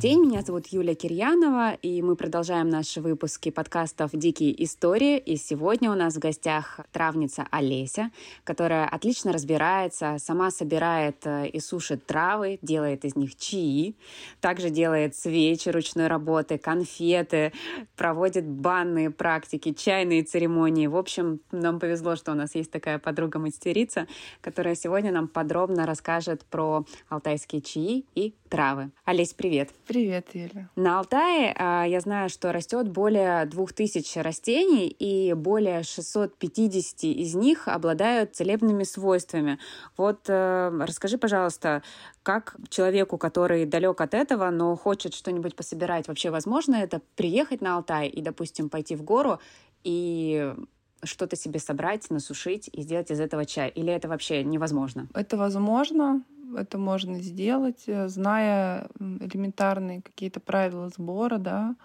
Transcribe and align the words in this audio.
день, 0.00 0.24
меня 0.24 0.40
зовут 0.40 0.68
Юлия 0.68 0.94
Кирьянова, 0.94 1.74
и 1.74 2.00
мы 2.00 2.16
продолжаем 2.16 2.70
наши 2.70 3.02
выпуски 3.02 3.50
подкастов 3.50 4.12
«Дикие 4.14 4.64
истории». 4.64 5.18
И 5.18 5.36
сегодня 5.36 5.90
у 5.90 5.94
нас 5.94 6.14
в 6.14 6.18
гостях 6.18 6.80
травница 6.90 7.46
Олеся, 7.50 8.10
которая 8.42 8.88
отлично 8.88 9.30
разбирается, 9.30 10.16
сама 10.18 10.50
собирает 10.50 11.26
э, 11.26 11.48
и 11.48 11.60
сушит 11.60 12.06
травы, 12.06 12.58
делает 12.62 13.04
из 13.04 13.14
них 13.14 13.36
чаи, 13.36 13.94
также 14.40 14.70
делает 14.70 15.14
свечи 15.16 15.68
ручной 15.68 16.06
работы, 16.06 16.56
конфеты, 16.56 17.52
проводит 17.94 18.46
банные 18.46 19.10
практики, 19.10 19.74
чайные 19.74 20.22
церемонии. 20.22 20.86
В 20.86 20.96
общем, 20.96 21.40
нам 21.52 21.78
повезло, 21.78 22.16
что 22.16 22.32
у 22.32 22.34
нас 22.34 22.54
есть 22.54 22.70
такая 22.70 22.98
подруга-мастерица, 22.98 24.06
которая 24.40 24.76
сегодня 24.76 25.12
нам 25.12 25.28
подробно 25.28 25.84
расскажет 25.84 26.46
про 26.46 26.86
алтайские 27.10 27.60
чаи 27.60 28.06
и 28.14 28.34
травы. 28.48 28.90
Олесь, 29.04 29.34
привет. 29.34 29.68
Привет, 29.90 30.28
Юля. 30.34 30.70
На 30.76 31.00
Алтае 31.00 31.52
а, 31.58 31.84
я 31.84 31.98
знаю, 31.98 32.28
что 32.28 32.52
растет 32.52 32.88
более 32.88 33.44
2000 33.46 34.20
растений, 34.20 34.86
и 34.86 35.32
более 35.34 35.82
650 35.82 37.02
из 37.02 37.34
них 37.34 37.66
обладают 37.66 38.36
целебными 38.36 38.84
свойствами. 38.84 39.58
Вот 39.96 40.26
э, 40.28 40.70
расскажи, 40.86 41.18
пожалуйста, 41.18 41.82
как 42.22 42.54
человеку, 42.68 43.18
который 43.18 43.66
далек 43.66 44.00
от 44.00 44.14
этого, 44.14 44.48
но 44.50 44.76
хочет 44.76 45.12
что-нибудь 45.12 45.56
пособирать, 45.56 46.06
вообще 46.06 46.30
возможно 46.30 46.76
это 46.76 47.00
приехать 47.16 47.60
на 47.60 47.74
Алтай 47.74 48.06
и, 48.06 48.22
допустим, 48.22 48.68
пойти 48.68 48.94
в 48.94 49.02
гору 49.02 49.40
и 49.82 50.54
что-то 51.02 51.34
себе 51.34 51.58
собрать, 51.58 52.08
насушить 52.10 52.70
и 52.72 52.82
сделать 52.82 53.10
из 53.10 53.18
этого 53.18 53.44
чай? 53.44 53.68
Или 53.70 53.92
это 53.92 54.06
вообще 54.06 54.44
невозможно? 54.44 55.08
Это 55.14 55.36
возможно 55.36 56.22
это 56.56 56.78
можно 56.78 57.20
сделать, 57.20 57.84
э, 57.86 58.08
зная 58.08 58.88
элементарные 58.98 60.02
какие-то 60.02 60.40
правила 60.40 60.88
сбора, 60.88 61.38
да, 61.38 61.76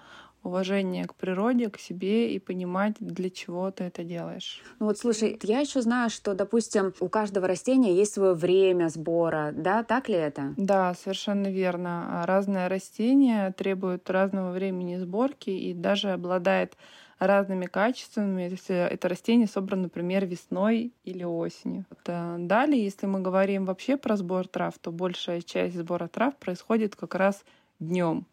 уважение 0.43 1.05
к 1.05 1.15
природе, 1.15 1.69
к 1.69 1.79
себе 1.79 2.33
и 2.33 2.39
понимать, 2.39 2.95
для 2.99 3.29
чего 3.29 3.71
ты 3.71 3.85
это 3.85 4.03
делаешь. 4.03 4.61
Ну 4.79 4.85
вот 4.85 4.97
слушай, 4.97 5.39
я 5.41 5.59
еще 5.59 5.81
знаю, 5.81 6.09
что, 6.09 6.35
допустим, 6.35 6.93
у 6.99 7.09
каждого 7.09 7.47
растения 7.47 7.95
есть 7.95 8.13
свое 8.13 8.33
время 8.33 8.89
сбора, 8.89 9.51
да, 9.55 9.83
так 9.83 10.07
ли 10.07 10.15
это? 10.15 10.53
Да, 10.57 10.93
совершенно 10.93 11.47
верно. 11.47 12.23
Разные 12.27 12.67
растения 12.67 13.51
требуют 13.53 14.09
разного 14.09 14.51
времени 14.51 14.97
сборки 14.97 15.49
и 15.49 15.73
даже 15.73 16.11
обладает 16.11 16.77
разными 17.19 17.65
качествами, 17.65 18.43
если 18.43 18.75
это 18.75 19.07
растение 19.07 19.47
собрано, 19.47 19.83
например, 19.83 20.25
весной 20.25 20.93
или 21.03 21.23
осенью. 21.23 21.85
Э, 22.05 22.35
далее, 22.39 22.83
если 22.83 23.05
мы 23.05 23.21
говорим 23.21 23.65
вообще 23.65 23.97
про 23.97 24.17
сбор 24.17 24.47
трав, 24.47 24.77
то 24.79 24.91
большая 24.91 25.41
часть 25.41 25.77
сбора 25.77 26.07
трав 26.07 26.35
происходит 26.37 26.95
как 26.95 27.15
раз 27.15 27.43
днем 27.79 28.25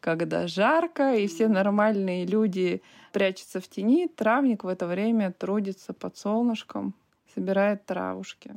когда 0.00 0.46
жарко, 0.46 1.14
и 1.16 1.26
все 1.26 1.48
нормальные 1.48 2.26
люди 2.26 2.80
прячутся 3.12 3.60
в 3.60 3.66
тени, 3.66 4.06
травник 4.06 4.62
в 4.62 4.68
это 4.68 4.86
время 4.86 5.32
трудится 5.32 5.92
под 5.92 6.16
солнышком, 6.16 6.94
собирает 7.34 7.84
травушки. 7.86 8.52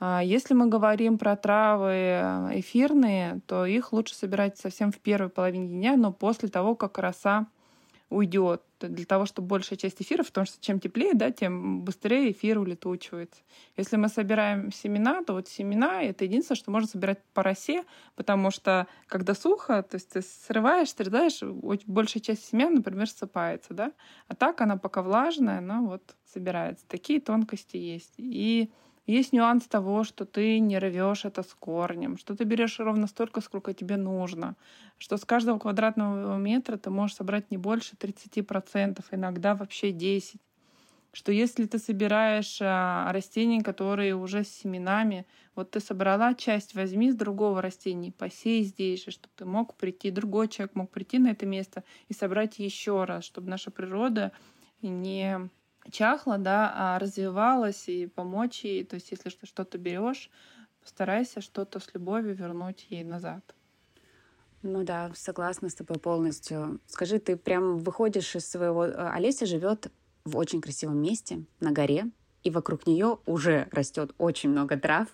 А 0.00 0.22
если 0.24 0.54
мы 0.54 0.66
говорим 0.66 1.18
про 1.18 1.36
травы 1.36 1.92
э, 1.92 2.58
эфирные, 2.58 3.40
то 3.46 3.66
их 3.66 3.92
лучше 3.92 4.14
собирать 4.14 4.58
совсем 4.58 4.90
в 4.90 4.98
первой 4.98 5.28
половине 5.28 5.68
дня, 5.68 5.96
но 5.96 6.10
после 6.10 6.48
того, 6.48 6.74
как 6.74 6.98
роса 6.98 7.46
уйдет 8.10 8.62
для 8.80 9.04
того, 9.06 9.24
чтобы 9.24 9.48
большая 9.48 9.78
часть 9.78 10.02
эфира, 10.02 10.24
потому 10.24 10.44
что 10.44 10.60
чем 10.60 10.80
теплее, 10.80 11.14
да, 11.14 11.30
тем 11.30 11.82
быстрее 11.82 12.32
эфир 12.32 12.58
улетучивается. 12.58 13.40
Если 13.76 13.96
мы 13.96 14.08
собираем 14.08 14.72
семена, 14.72 15.22
то 15.22 15.34
вот 15.34 15.48
семена— 15.48 16.02
это 16.02 16.24
единственное, 16.24 16.56
что 16.56 16.70
можно 16.70 16.88
собирать 16.88 17.22
по 17.32 17.42
росе, 17.42 17.84
потому 18.16 18.50
что 18.50 18.86
когда 19.06 19.34
сухо, 19.34 19.82
то 19.82 19.94
есть 19.94 20.10
ты 20.10 20.22
срываешь, 20.22 20.92
срезаешь, 20.92 21.40
большая 21.86 22.22
часть 22.22 22.46
семян, 22.46 22.74
например, 22.74 23.08
ссыпается, 23.08 23.74
да, 23.74 23.92
а 24.28 24.34
так 24.34 24.60
она 24.60 24.76
пока 24.76 25.02
влажная, 25.02 25.58
она 25.58 25.80
вот 25.80 26.16
собирается. 26.24 26.84
Такие 26.88 27.20
тонкости 27.20 27.76
есть. 27.76 28.14
И 28.18 28.70
есть 29.10 29.32
нюанс 29.32 29.66
того, 29.66 30.04
что 30.04 30.24
ты 30.24 30.58
не 30.58 30.78
рвешь 30.78 31.24
это 31.24 31.42
с 31.42 31.54
корнем, 31.54 32.16
что 32.16 32.36
ты 32.36 32.44
берешь 32.44 32.78
ровно 32.78 33.06
столько, 33.06 33.40
сколько 33.40 33.74
тебе 33.74 33.96
нужно, 33.96 34.56
что 34.98 35.16
с 35.16 35.24
каждого 35.24 35.58
квадратного 35.58 36.36
метра 36.36 36.76
ты 36.76 36.90
можешь 36.90 37.16
собрать 37.16 37.50
не 37.50 37.56
больше 37.56 37.96
30%, 37.96 39.04
иногда 39.10 39.54
вообще 39.54 39.90
10%. 39.90 40.38
Что 41.12 41.32
если 41.32 41.64
ты 41.64 41.78
собираешь 41.78 42.58
а, 42.62 43.12
растения, 43.12 43.64
которые 43.64 44.14
уже 44.14 44.44
с 44.44 44.48
семенами, 44.48 45.26
вот 45.56 45.72
ты 45.72 45.80
собрала 45.80 46.34
часть, 46.34 46.76
возьми 46.76 47.10
с 47.10 47.16
другого 47.16 47.60
растения, 47.60 48.12
посей 48.12 48.62
здесь 48.62 49.04
же, 49.04 49.10
чтобы 49.10 49.32
ты 49.34 49.44
мог 49.44 49.74
прийти, 49.74 50.12
другой 50.12 50.46
человек 50.46 50.76
мог 50.76 50.88
прийти 50.90 51.18
на 51.18 51.32
это 51.32 51.46
место 51.46 51.82
и 52.08 52.14
собрать 52.14 52.60
еще 52.60 53.04
раз, 53.04 53.24
чтобы 53.24 53.50
наша 53.50 53.72
природа 53.72 54.30
не 54.82 55.50
чахла, 55.90 56.38
да, 56.38 56.72
а 56.74 56.98
развивалась 56.98 57.88
и 57.88 58.06
помочь 58.06 58.64
ей. 58.64 58.84
То 58.84 58.94
есть, 58.94 59.10
если 59.10 59.30
ты 59.30 59.46
что-то 59.46 59.78
берешь, 59.78 60.30
постарайся 60.80 61.40
что-то 61.40 61.80
с 61.80 61.94
любовью 61.94 62.34
вернуть 62.34 62.86
ей 62.90 63.04
назад. 63.04 63.54
Ну 64.62 64.84
да, 64.84 65.10
согласна 65.14 65.70
с 65.70 65.74
тобой 65.74 65.98
полностью. 65.98 66.80
Скажи, 66.86 67.18
ты 67.18 67.36
прям 67.36 67.78
выходишь 67.78 68.36
из 68.36 68.46
своего... 68.48 68.84
Э, 68.84 69.10
Олеся 69.12 69.46
живет 69.46 69.90
в 70.24 70.36
очень 70.36 70.60
красивом 70.60 71.00
месте, 71.00 71.44
на 71.60 71.72
горе, 71.72 72.10
и 72.42 72.50
вокруг 72.50 72.86
нее 72.86 73.18
уже 73.24 73.68
растет 73.72 74.12
очень 74.18 74.50
много 74.50 74.78
трав 74.78 75.08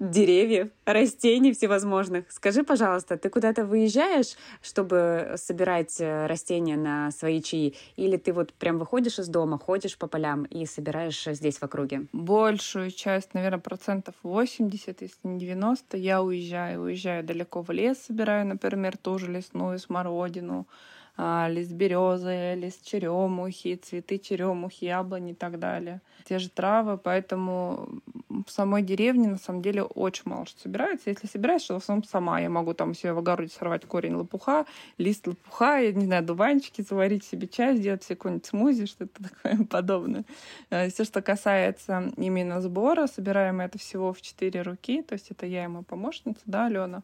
деревьев, 0.00 0.70
растений 0.86 1.52
всевозможных. 1.52 2.24
Скажи, 2.30 2.64
пожалуйста, 2.64 3.18
ты 3.18 3.28
куда-то 3.28 3.64
выезжаешь, 3.64 4.36
чтобы 4.62 5.34
собирать 5.36 6.00
э, 6.00 6.26
растения 6.26 6.76
на 6.76 7.10
свои 7.10 7.42
чаи? 7.42 7.74
Или 7.96 8.16
ты 8.16 8.32
вот 8.32 8.52
прям 8.54 8.78
выходишь 8.78 9.18
из 9.18 9.28
дома, 9.28 9.58
ходишь 9.58 9.98
по 9.98 10.06
полям 10.06 10.44
и 10.44 10.64
собираешь 10.64 11.22
здесь 11.24 11.58
в 11.58 11.62
округе? 11.62 12.06
Большую 12.12 12.90
часть, 12.90 13.34
наверное, 13.34 13.60
процентов 13.60 14.14
80, 14.22 15.02
если 15.02 15.18
не 15.22 15.38
90, 15.38 15.96
я 15.98 16.22
уезжаю. 16.22 16.80
Уезжаю 16.82 17.22
далеко 17.22 17.60
в 17.60 17.70
лес, 17.70 17.98
собираю, 17.98 18.46
например, 18.46 18.96
тоже 18.96 19.30
лесную 19.30 19.78
смородину, 19.78 20.66
лист 21.16 21.72
березы, 21.72 22.54
лист 22.54 22.84
черемухи, 22.86 23.76
цветы 23.76 24.18
черемухи, 24.18 24.84
яблони 24.84 25.32
и 25.32 25.34
так 25.34 25.58
далее. 25.58 26.00
Те 26.24 26.38
же 26.38 26.48
травы, 26.48 26.98
поэтому 26.98 27.88
в 28.28 28.50
самой 28.50 28.82
деревне 28.82 29.28
на 29.28 29.38
самом 29.38 29.62
деле 29.62 29.82
очень 29.82 30.22
мало 30.26 30.46
что 30.46 30.60
собирается. 30.60 31.10
Если 31.10 31.26
собираешь, 31.26 31.64
то 31.64 31.74
в 31.74 31.82
основном 31.82 32.04
сама. 32.04 32.40
Я 32.40 32.48
могу 32.48 32.74
там 32.74 32.94
себе 32.94 33.12
в 33.12 33.18
огороде 33.18 33.52
сорвать 33.52 33.84
корень 33.84 34.14
лопуха, 34.14 34.66
лист 34.98 35.26
лопуха, 35.26 35.78
я 35.78 35.92
не 35.92 36.06
знаю, 36.06 36.24
дуванчики, 36.24 36.82
заварить 36.82 37.24
себе 37.24 37.48
чай, 37.48 37.76
сделать 37.76 38.02
себе 38.04 38.16
какой-нибудь 38.16 38.46
смузи, 38.46 38.86
что-то 38.86 39.22
такое 39.28 39.66
подобное. 39.66 40.24
А, 40.70 40.88
Все, 40.88 41.04
что 41.04 41.22
касается 41.22 42.12
именно 42.16 42.60
сбора, 42.60 43.06
собираем 43.06 43.60
это 43.60 43.78
всего 43.78 44.12
в 44.12 44.22
четыре 44.22 44.62
руки. 44.62 45.02
То 45.02 45.14
есть 45.14 45.30
это 45.30 45.46
я 45.46 45.64
и 45.64 45.68
моя 45.68 45.82
помощница, 45.82 46.40
да, 46.46 46.66
Алена. 46.66 47.02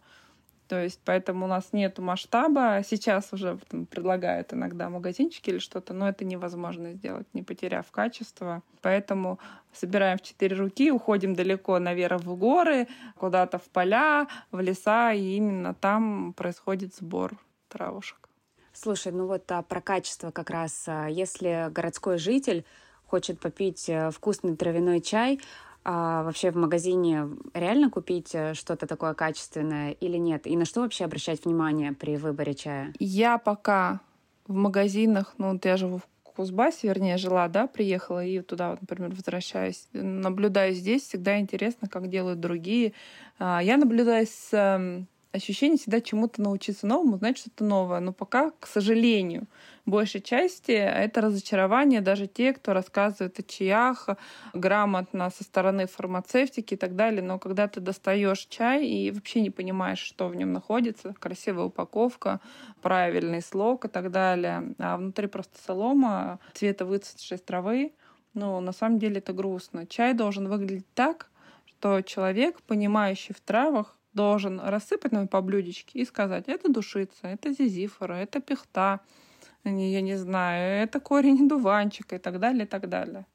То 0.68 0.82
есть 0.82 1.00
поэтому 1.04 1.46
у 1.46 1.48
нас 1.48 1.72
нет 1.72 1.98
масштаба. 1.98 2.82
Сейчас 2.84 3.32
уже 3.32 3.58
там, 3.68 3.86
предлагают 3.86 4.52
иногда 4.52 4.90
магазинчики 4.90 5.50
или 5.50 5.58
что-то, 5.58 5.94
но 5.94 6.08
это 6.08 6.24
невозможно 6.24 6.92
сделать, 6.92 7.26
не 7.32 7.42
потеряв 7.42 7.90
качество. 7.90 8.62
Поэтому 8.82 9.38
собираем 9.72 10.18
в 10.18 10.22
четыре 10.22 10.56
руки, 10.56 10.90
уходим 10.90 11.34
далеко 11.34 11.78
наверх 11.78 12.22
в 12.22 12.36
горы, 12.36 12.88
куда-то 13.16 13.58
в 13.58 13.64
поля, 13.64 14.26
в 14.50 14.60
леса, 14.60 15.12
и 15.12 15.36
именно 15.36 15.74
там 15.74 16.32
происходит 16.32 16.94
сбор 16.94 17.36
травушек. 17.68 18.28
Слушай, 18.72 19.12
ну 19.12 19.26
вот 19.26 19.50
а 19.52 19.62
про 19.62 19.80
качество 19.80 20.30
как 20.30 20.50
раз. 20.50 20.84
А, 20.86 21.06
если 21.06 21.70
городской 21.70 22.18
житель 22.18 22.64
хочет 23.06 23.40
попить 23.40 23.88
э, 23.88 24.10
вкусный 24.10 24.56
травяной 24.56 25.00
чай, 25.00 25.40
а 25.88 26.24
вообще 26.24 26.50
в 26.50 26.56
магазине 26.56 27.28
реально 27.54 27.90
купить 27.90 28.34
э, 28.34 28.54
что-то 28.54 28.88
такое 28.88 29.14
качественное 29.14 29.92
или 29.92 30.16
нет? 30.16 30.44
И 30.48 30.56
на 30.56 30.64
что 30.64 30.80
вообще 30.80 31.04
обращать 31.04 31.44
внимание 31.44 31.92
при 31.92 32.16
выборе 32.16 32.54
чая? 32.54 32.92
Я 32.98 33.38
пока 33.38 34.00
в 34.48 34.54
магазинах, 34.54 35.34
ну 35.38 35.52
вот 35.52 35.64
я 35.64 35.76
живу 35.76 35.98
в 35.98 36.32
Кузбассе, 36.34 36.88
вернее, 36.88 37.18
жила, 37.18 37.46
да, 37.46 37.68
приехала 37.68 38.24
и 38.24 38.40
туда, 38.40 38.70
вот, 38.70 38.80
например, 38.80 39.10
возвращаюсь. 39.10 39.86
Наблюдаю 39.92 40.74
здесь, 40.74 41.02
всегда 41.02 41.38
интересно, 41.38 41.88
как 41.88 42.10
делают 42.10 42.40
другие. 42.40 42.92
А, 43.38 43.62
я 43.62 43.76
наблюдаю 43.76 44.26
с 44.26 44.52
эм, 44.52 45.06
ощущение 45.30 45.78
всегда 45.78 46.00
чему-то 46.00 46.42
научиться 46.42 46.88
новому, 46.88 47.14
узнать 47.14 47.38
что-то 47.38 47.62
новое. 47.64 48.00
Но 48.00 48.12
пока, 48.12 48.50
к 48.58 48.66
сожалению, 48.66 49.46
большей 49.86 50.20
части 50.20 50.72
это 50.72 51.20
разочарование 51.20 52.00
даже 52.00 52.26
те, 52.26 52.52
кто 52.52 52.72
рассказывает 52.72 53.38
о 53.38 53.42
чаях 53.42 54.08
грамотно 54.52 55.30
со 55.30 55.44
стороны 55.44 55.86
фармацевтики 55.86 56.74
и 56.74 56.76
так 56.76 56.96
далее. 56.96 57.22
Но 57.22 57.38
когда 57.38 57.68
ты 57.68 57.80
достаешь 57.80 58.46
чай 58.46 58.86
и 58.86 59.10
вообще 59.10 59.40
не 59.40 59.50
понимаешь, 59.50 60.00
что 60.00 60.28
в 60.28 60.34
нем 60.34 60.52
находится, 60.52 61.14
красивая 61.18 61.66
упаковка, 61.66 62.40
правильный 62.82 63.40
слог 63.40 63.84
и 63.84 63.88
так 63.88 64.10
далее, 64.10 64.74
а 64.78 64.96
внутри 64.96 65.28
просто 65.28 65.56
солома 65.64 66.40
цвета 66.54 66.84
выцветшей 66.84 67.38
травы, 67.38 67.92
ну, 68.34 68.60
на 68.60 68.72
самом 68.72 68.98
деле 68.98 69.18
это 69.18 69.32
грустно. 69.32 69.86
Чай 69.86 70.12
должен 70.12 70.48
выглядеть 70.48 70.92
так, 70.94 71.30
что 71.64 72.02
человек, 72.02 72.60
понимающий 72.62 73.34
в 73.34 73.40
травах, 73.40 73.96
должен 74.12 74.60
рассыпать 74.60 75.12
нам 75.12 75.28
по 75.28 75.40
блюдечке 75.42 76.00
и 76.00 76.04
сказать, 76.04 76.44
это 76.48 76.72
душица, 76.72 77.28
это 77.28 77.52
зизифора, 77.52 78.14
это 78.14 78.40
пихта, 78.40 79.00
я 79.68 80.00
не 80.00 80.16
знаю, 80.16 80.82
это 80.84 81.00
корень 81.00 81.48
дуванчика 81.48 82.16
и 82.16 82.18
так 82.18 82.40
далее, 82.40 82.64
и 82.64 82.68
так 82.68 82.88
далее. 82.88 83.26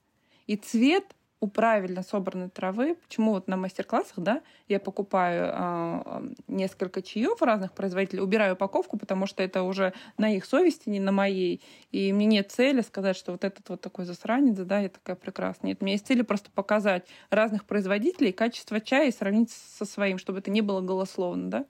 И 0.48 0.56
цвет 0.56 1.06
у 1.42 1.48
правильно 1.48 2.04
собранной 2.04 2.50
травы, 2.50 2.96
почему 2.96 3.32
вот 3.32 3.48
на 3.48 3.58
мастер-классах, 3.58 4.20
да, 4.20 4.44
я 4.68 4.80
покупаю 4.80 5.52
э, 5.52 6.34
несколько 6.48 7.02
чаев 7.02 7.42
разных 7.42 7.74
производителей, 7.74 8.22
убираю 8.22 8.54
упаковку, 8.54 8.96
потому 8.96 9.26
что 9.26 9.42
это 9.42 9.64
уже 9.64 9.94
на 10.20 10.36
их 10.36 10.46
совести, 10.46 10.90
не 10.90 11.00
на 11.00 11.12
моей. 11.12 11.64
И 11.92 12.14
мне 12.14 12.28
нет 12.28 12.52
цели 12.52 12.82
сказать, 12.82 13.18
что 13.18 13.32
вот 13.32 13.44
этот 13.44 13.68
вот 13.70 13.82
такой 13.82 14.06
засранец, 14.06 14.56
да, 14.58 14.82
я 14.82 14.90
такая 14.90 15.16
прекрасная. 15.16 15.70
Нет, 15.70 15.80
у 15.82 15.86
меня 15.86 15.96
есть 15.96 16.06
цели 16.06 16.22
просто 16.22 16.52
показать 16.52 17.08
разных 17.32 17.66
производителей, 17.66 18.32
качество 18.32 18.80
чая 18.80 19.08
и 19.08 19.12
сравнить 19.12 19.50
со 19.50 19.86
своим, 19.86 20.20
чтобы 20.20 20.40
это 20.40 20.52
не 20.52 20.62
было 20.62 20.82
голословно, 20.82 21.50
да. 21.50 21.66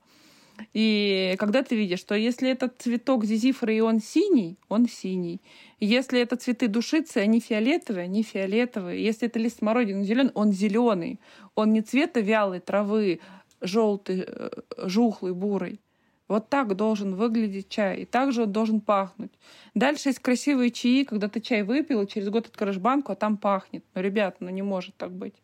И 0.73 1.35
когда 1.39 1.63
ты 1.63 1.75
видишь, 1.75 1.99
что 1.99 2.15
если 2.15 2.49
этот 2.49 2.81
цветок 2.81 3.25
зизифры, 3.25 3.75
и 3.75 3.81
он 3.81 3.99
синий, 3.99 4.57
он 4.69 4.87
синий. 4.87 5.41
Если 5.79 6.19
это 6.19 6.35
цветы 6.35 6.67
душицы, 6.67 7.17
они 7.17 7.39
фиолетовые, 7.39 8.05
они 8.05 8.23
фиолетовые. 8.23 9.03
Если 9.03 9.27
это 9.27 9.39
лист 9.39 9.59
смородины, 9.59 10.03
зеленый, 10.03 10.31
он 10.33 10.51
зеленый. 10.51 11.19
Он 11.55 11.73
не 11.73 11.81
цвета 11.81 12.19
вялой 12.19 12.59
травы, 12.59 13.19
желтый, 13.61 14.23
э, 14.27 14.49
жухлый, 14.77 15.33
бурый. 15.33 15.79
Вот 16.27 16.47
так 16.49 16.75
должен 16.75 17.15
выглядеть 17.15 17.67
чай. 17.67 18.03
И 18.03 18.05
также 18.05 18.43
он 18.43 18.51
должен 18.51 18.79
пахнуть. 18.79 19.33
Дальше 19.75 20.09
есть 20.09 20.19
красивые 20.19 20.71
чаи, 20.71 21.03
когда 21.03 21.27
ты 21.27 21.41
чай 21.41 21.63
выпил, 21.63 22.03
и 22.03 22.07
через 22.07 22.29
год 22.29 22.47
откроешь 22.47 22.77
банку, 22.77 23.11
а 23.11 23.15
там 23.15 23.37
пахнет. 23.37 23.83
Но, 23.93 24.01
ребят, 24.01 24.37
ну 24.39 24.49
не 24.49 24.61
может 24.61 24.95
так 24.95 25.11
быть. 25.11 25.35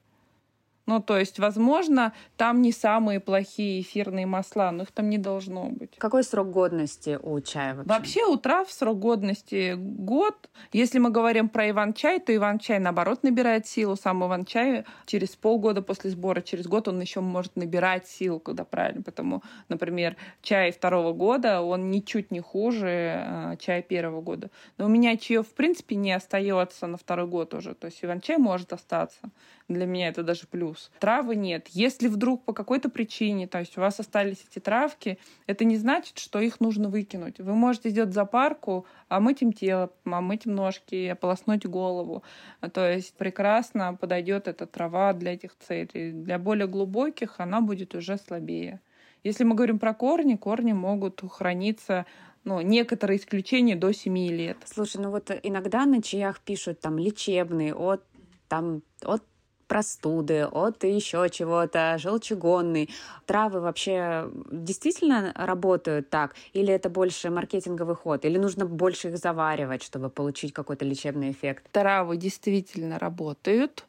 Ну, 0.88 1.02
то 1.02 1.18
есть, 1.18 1.38
возможно, 1.38 2.14
там 2.38 2.62
не 2.62 2.72
самые 2.72 3.20
плохие 3.20 3.82
эфирные 3.82 4.26
масла, 4.26 4.72
но 4.72 4.84
их 4.84 4.92
там 4.94 5.10
не 5.10 5.18
должно 5.18 5.66
быть. 5.66 5.98
Какой 5.98 6.24
срок 6.24 6.50
годности 6.50 7.20
у 7.22 7.42
чая 7.42 7.76
вообще? 7.76 7.90
Вообще 7.90 8.26
у 8.26 8.38
трав 8.38 8.72
срок 8.72 8.98
годности 8.98 9.76
год. 9.76 10.50
Если 10.72 11.00
мы 11.00 11.10
говорим 11.10 11.50
про 11.50 11.70
иван-чай, 11.70 12.22
то 12.22 12.34
иван-чай, 12.34 12.80
наоборот, 12.80 13.24
набирает 13.24 13.68
силу. 13.68 13.98
Сам 13.98 14.24
иван-чай 14.24 14.86
через 15.06 15.36
полгода 15.36 15.82
после 15.82 16.10
сбора, 16.10 16.40
через 16.40 16.68
год 16.68 16.88
он 16.88 17.02
еще 17.02 17.20
может 17.20 17.58
набирать 17.58 18.08
силу, 18.08 18.40
когда 18.40 18.64
правильно. 18.64 19.04
Поэтому, 19.04 19.44
например, 19.68 20.16
чай 20.42 20.72
второго 20.72 21.12
года, 21.12 21.62
он 21.62 21.92
ничуть 21.92 22.32
не 22.32 22.40
хуже 22.40 22.88
э, 22.88 23.56
чая 23.60 23.82
первого 23.82 24.22
года. 24.22 24.50
Но 24.78 24.86
у 24.86 24.88
меня 24.88 25.18
чаев, 25.18 25.48
в 25.48 25.54
принципе, 25.54 25.96
не 25.96 26.14
остается 26.14 26.88
на 26.88 26.96
второй 26.98 27.28
год 27.28 27.54
уже. 27.54 27.76
То 27.76 27.88
есть 27.88 28.00
иван-чай 28.06 28.38
может 28.38 28.72
остаться. 28.72 29.20
Для 29.68 29.86
меня 29.86 30.08
это 30.08 30.24
даже 30.24 30.48
плюс. 30.48 30.92
Травы 31.00 31.36
нет. 31.36 31.68
Если 31.70 32.08
вдруг 32.08 32.46
по 32.46 32.54
какой-то 32.54 32.90
причине, 32.90 33.48
то 33.48 33.60
есть 33.60 33.78
у 33.78 33.82
вас 33.82 34.00
остались 34.00 34.46
эти 34.50 34.60
травки, 34.60 35.20
это 35.46 35.66
не 35.66 35.76
значит, 35.76 36.20
что 36.20 36.40
их 36.40 36.62
нужно 36.62 36.88
выкинуть. 36.88 37.40
Вы 37.40 37.54
можете 37.54 37.90
сделать 37.90 38.14
запарку, 38.14 38.86
омыть 39.10 39.42
им 39.42 39.52
тело, 39.52 39.92
омыть 40.06 40.46
им 40.46 40.56
ножки, 40.56 41.08
ополоснуть 41.08 41.66
голову. 41.66 42.24
То 42.72 42.90
есть 42.90 43.14
прекрасно 43.16 43.94
подойдет 44.00 44.48
эта 44.48 44.66
трава 44.66 45.12
для 45.12 45.34
этих 45.34 45.58
целей. 45.58 46.12
Для 46.14 46.40
более 46.40 46.68
глубоких 46.68 47.40
она 47.40 47.60
будет 47.60 47.94
уже 47.94 48.18
слабее. 48.18 48.80
Если 49.24 49.44
мы 49.44 49.56
говорим 49.56 49.80
про 49.80 49.94
корни, 49.94 50.36
корни 50.36 50.72
могут 50.72 51.22
храниться 51.30 52.06
ну, 52.46 52.62
некоторые 52.62 53.20
исключения 53.20 53.76
до 53.76 53.92
7 53.92 54.18
лет. 54.30 54.58
Слушай, 54.64 55.02
ну 55.02 55.12
вот 55.12 55.30
иногда 55.44 55.86
на 55.86 56.02
чаях 56.02 56.40
пишут 56.40 56.80
там 56.80 56.98
лечебные 56.98 57.76
от 57.76 58.06
там 58.48 58.82
от 59.02 59.22
простуды, 59.68 60.46
от 60.46 60.84
еще 60.84 61.30
чего-то, 61.30 61.98
желчегонный. 61.98 62.90
Травы 63.26 63.60
вообще 63.60 64.30
действительно 64.52 65.34
работают 65.36 66.10
так? 66.10 66.36
Или 66.54 66.74
это 66.74 66.90
больше 66.90 67.30
маркетинговый 67.30 67.96
ход? 67.96 68.26
Или 68.26 68.38
нужно 68.38 68.66
больше 68.66 69.10
их 69.10 69.18
заваривать, 69.18 69.84
чтобы 69.84 70.10
получить 70.10 70.54
какой-то 70.54 70.86
лечебный 70.86 71.32
эффект? 71.32 71.68
Травы 71.72 72.18
действительно 72.18 73.00
работают, 73.00 73.86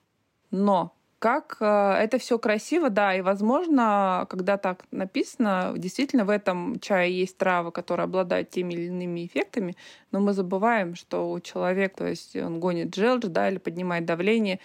но 0.50 0.92
как 1.18 1.56
э, 1.60 1.64
это 1.64 2.18
все 2.18 2.38
красиво, 2.38 2.90
да, 2.90 3.14
и 3.14 3.22
возможно, 3.22 4.26
когда 4.30 4.56
так 4.56 4.84
написано, 4.92 5.74
действительно 5.76 6.24
в 6.24 6.30
этом 6.30 6.78
чае 6.78 7.18
есть 7.18 7.36
травы, 7.36 7.72
которые 7.72 8.04
обладают 8.04 8.50
теми 8.50 8.74
или 8.74 8.82
иными 8.82 9.26
эффектами, 9.26 9.74
но 10.12 10.20
мы 10.20 10.32
забываем, 10.32 10.94
что 10.94 11.30
у 11.30 11.40
человека, 11.40 11.98
то 11.98 12.06
есть 12.06 12.36
он 12.36 12.60
гонит 12.60 12.94
желчь, 12.94 13.24
да, 13.24 13.48
или 13.48 13.58
поднимает 13.58 14.04
давление, 14.04 14.60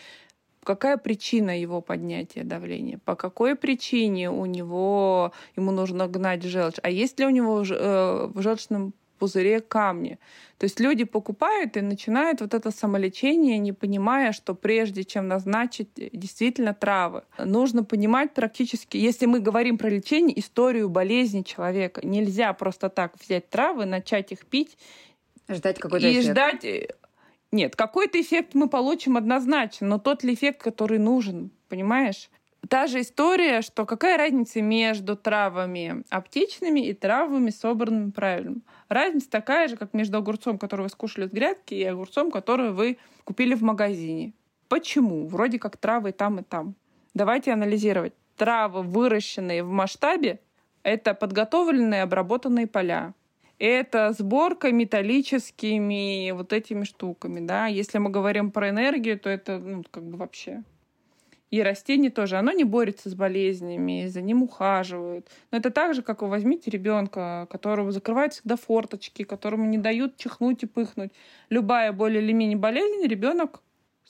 какая 0.64 0.98
причина 0.98 1.60
его 1.60 1.82
поднятия 1.82 2.44
давления, 2.44 3.00
по 3.04 3.16
какой 3.16 3.56
причине 3.56 4.30
у 4.32 4.46
него 4.46 5.32
ему 5.56 5.72
нужно 5.72 6.08
гнать 6.08 6.44
желчь, 6.44 6.80
а 6.84 6.90
есть 6.90 7.20
ли 7.20 7.26
у 7.26 7.30
него 7.30 7.64
э, 7.64 8.28
в 8.34 8.42
желчном 8.42 8.94
пузыре 9.24 9.62
камни. 9.62 10.20
То 10.58 10.66
есть 10.66 10.82
люди 10.82 11.06
покупают 11.06 11.78
и 11.78 11.82
начинают 11.82 12.42
вот 12.42 12.54
это 12.54 12.72
самолечение, 12.72 13.58
не 13.58 13.72
понимая, 13.72 14.34
что 14.34 14.54
прежде 14.54 15.06
чем 15.06 15.30
назначить 15.30 15.90
действительно 15.96 16.74
травы, 16.74 17.24
нужно 17.38 17.86
понимать 17.86 18.34
практически, 18.34 18.98
если 18.98 19.26
мы 19.26 19.40
говорим 19.40 19.78
про 19.78 19.90
лечение, 19.90 20.38
историю 20.38 20.90
болезни 20.90 21.44
человека. 21.44 22.06
Нельзя 22.06 22.52
просто 22.52 22.90
так 22.90 23.14
взять 23.22 23.50
травы, 23.50 23.86
начать 23.86 24.34
их 24.34 24.46
пить 24.46 24.78
ждать 25.50 25.80
какой-то 25.80 26.08
и 26.08 26.14
эффект. 26.14 26.26
ждать 26.26 26.66
э, 26.66 26.88
нет, 27.54 27.76
какой-то 27.76 28.20
эффект 28.20 28.56
мы 28.56 28.68
получим 28.68 29.16
однозначно, 29.16 29.86
но 29.88 30.00
тот 30.00 30.24
ли 30.24 30.34
эффект, 30.34 30.64
который 30.64 30.98
нужен, 30.98 31.52
понимаешь? 31.70 32.32
Та 32.68 32.88
же 32.88 33.02
история, 33.02 33.62
что 33.62 33.86
какая 33.86 34.18
разница 34.18 34.60
между 34.60 35.16
травами 35.16 36.04
аптечными 36.10 36.80
и 36.80 36.94
травами, 36.94 37.52
собранными 37.52 38.10
правильно. 38.10 38.62
Разница 38.90 39.30
такая 39.30 39.68
же, 39.68 39.78
как 39.78 39.94
между 39.94 40.18
огурцом, 40.18 40.58
который 40.58 40.82
вы 40.82 40.90
скушали 40.90 41.28
с 41.28 41.32
грядки, 41.32 41.76
и 41.76 41.84
огурцом, 41.84 42.32
который 42.32 42.72
вы 42.72 42.98
купили 43.24 43.54
в 43.54 43.62
магазине. 43.62 44.34
Почему? 44.68 45.28
Вроде 45.28 45.60
как 45.60 45.78
травы 45.78 46.12
там, 46.12 46.40
и 46.40 46.44
там. 46.44 46.74
Давайте 47.14 47.54
анализировать. 47.54 48.14
Травы, 48.36 48.82
выращенные 48.82 49.62
в 49.62 49.70
масштабе, 49.70 50.40
это 50.82 51.14
подготовленные 51.14 52.02
обработанные 52.02 52.66
поля 52.66 53.14
это 53.60 54.14
сборка 54.14 54.72
металлическими 54.72 56.32
вот 56.32 56.54
этими 56.54 56.84
штуками, 56.84 57.40
да. 57.40 57.68
Если 57.68 57.98
мы 57.98 58.10
говорим 58.10 58.52
про 58.52 58.70
энергию, 58.70 59.20
то 59.20 59.30
это 59.30 59.60
ну, 59.60 59.84
как 59.90 60.04
бы 60.04 60.18
вообще. 60.18 60.64
И 61.54 61.62
растение 61.62 62.10
тоже, 62.10 62.38
оно 62.38 62.52
не 62.52 62.64
борется 62.64 63.12
с 63.12 63.14
болезнями, 63.14 64.08
за 64.08 64.22
ним 64.22 64.42
ухаживают. 64.42 65.30
Но 65.52 65.60
это 65.60 65.70
так 65.70 65.94
же, 65.94 66.02
как 66.02 66.24
вы 66.24 66.30
возьмите 66.30 66.72
ребенка, 66.72 67.48
которого 67.52 67.92
закрывают 67.92 68.34
всегда 68.34 68.56
форточки, 68.56 69.24
которому 69.24 69.66
не 69.66 69.78
дают 69.78 70.18
чихнуть 70.18 70.64
и 70.64 70.66
пыхнуть. 70.66 71.12
Любая 71.52 71.92
более 71.92 72.24
или 72.24 72.32
менее 72.32 72.58
болезнь, 72.58 73.06
ребенок 73.06 73.62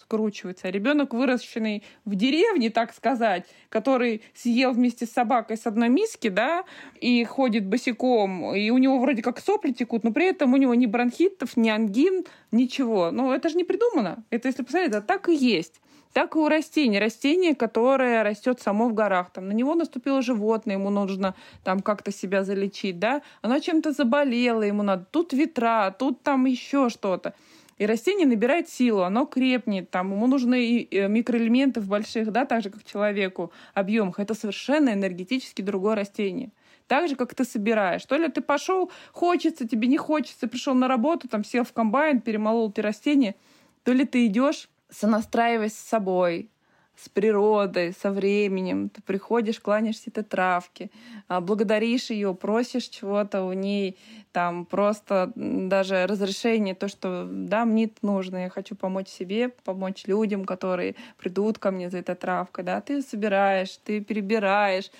скручивается. 0.03 0.69
Ребенок, 0.69 1.13
выращенный 1.13 1.83
в 2.05 2.15
деревне, 2.15 2.69
так 2.69 2.93
сказать, 2.93 3.45
который 3.69 4.21
съел 4.33 4.71
вместе 4.71 5.05
с 5.05 5.11
собакой 5.11 5.57
с 5.57 5.65
одной 5.65 5.89
миски, 5.89 6.29
да, 6.29 6.63
и 6.99 7.23
ходит 7.23 7.65
босиком, 7.65 8.53
и 8.53 8.69
у 8.69 8.77
него 8.77 8.99
вроде 8.99 9.21
как 9.21 9.39
сопли 9.39 9.71
текут, 9.71 10.03
но 10.03 10.11
при 10.11 10.27
этом 10.27 10.53
у 10.53 10.57
него 10.57 10.75
ни 10.75 10.85
бронхитов, 10.85 11.57
ни 11.57 11.69
ангин, 11.69 12.25
ничего. 12.51 13.11
Ну, 13.11 13.31
это 13.31 13.49
же 13.49 13.55
не 13.55 13.63
придумано. 13.63 14.23
Это, 14.29 14.49
если 14.49 14.63
посмотреть, 14.63 14.91
это 14.91 15.01
так 15.01 15.29
и 15.29 15.35
есть. 15.35 15.81
Так 16.13 16.35
и 16.35 16.37
у 16.37 16.47
растений. 16.47 16.99
Растение, 16.99 17.55
которое 17.55 18.23
растет 18.23 18.61
само 18.61 18.87
в 18.87 18.93
горах. 18.93 19.31
Там, 19.31 19.47
на 19.47 19.51
него 19.51 19.73
наступило 19.73 20.21
животное, 20.21 20.75
ему 20.75 20.91
нужно 20.91 21.33
там 21.63 21.81
как-то 21.81 22.11
себя 22.11 22.43
залечить, 22.43 22.99
да. 22.99 23.23
Оно 23.41 23.59
чем-то 23.59 23.91
заболело, 23.93 24.61
ему 24.61 24.83
надо. 24.83 25.05
Тут 25.09 25.33
ветра, 25.33 25.95
тут 25.97 26.21
там 26.21 26.45
еще 26.45 26.89
что-то. 26.89 27.33
И 27.77 27.85
растение 27.85 28.27
набирает 28.27 28.69
силу, 28.69 29.01
оно 29.01 29.25
крепнет, 29.25 29.89
там 29.89 30.11
ему 30.11 30.27
нужны 30.27 30.87
э, 30.89 31.07
микроэлементы 31.07 31.79
в 31.79 31.87
больших, 31.87 32.31
да, 32.31 32.45
так 32.45 32.63
же, 32.63 32.69
как 32.69 32.83
человеку, 32.83 33.51
объемах. 33.73 34.19
Это 34.19 34.33
совершенно 34.33 34.93
энергетически 34.93 35.61
другое 35.61 35.95
растение. 35.95 36.51
Так 36.87 37.09
же, 37.09 37.15
как 37.15 37.33
ты 37.33 37.45
собираешь. 37.45 38.05
То 38.05 38.17
ли 38.17 38.27
ты 38.27 38.41
пошел, 38.41 38.91
хочется, 39.11 39.67
тебе 39.67 39.87
не 39.87 39.97
хочется, 39.97 40.47
пришел 40.47 40.75
на 40.75 40.87
работу, 40.87 41.27
там 41.27 41.43
сел 41.43 41.63
в 41.63 41.73
комбайн, 41.73 42.21
перемолол 42.21 42.69
эти 42.69 42.81
растения, 42.81 43.35
то 43.83 43.91
ли 43.91 44.05
ты 44.05 44.25
идешь, 44.27 44.69
сонастраиваясь 44.89 45.73
с 45.73 45.89
собой, 45.89 46.49
с 46.95 47.09
природой, 47.09 47.93
со 47.93 48.11
временем. 48.11 48.89
Ты 48.89 49.01
приходишь, 49.01 49.59
кланяешься 49.59 50.09
этой 50.09 50.23
травке, 50.23 50.89
а, 51.27 51.41
благодаришь 51.41 52.09
ее, 52.09 52.33
просишь 52.35 52.85
чего-то 52.85 53.43
у 53.43 53.53
ней, 53.53 53.97
там 54.31 54.65
просто 54.65 55.31
даже 55.35 56.05
разрешение, 56.07 56.75
то, 56.75 56.87
что 56.87 57.27
да, 57.29 57.65
мне 57.65 57.85
это 57.85 57.97
нужно, 58.01 58.43
я 58.43 58.49
хочу 58.49 58.75
помочь 58.75 59.09
себе, 59.09 59.49
помочь 59.49 60.05
людям, 60.05 60.45
которые 60.45 60.95
придут 61.17 61.57
ко 61.59 61.71
мне 61.71 61.89
за 61.89 61.99
этой 61.99 62.15
травкой, 62.15 62.63
да, 62.63 62.81
ты 62.81 63.01
собираешь, 63.01 63.77
ты 63.83 64.01
перебираешь, 64.01 64.91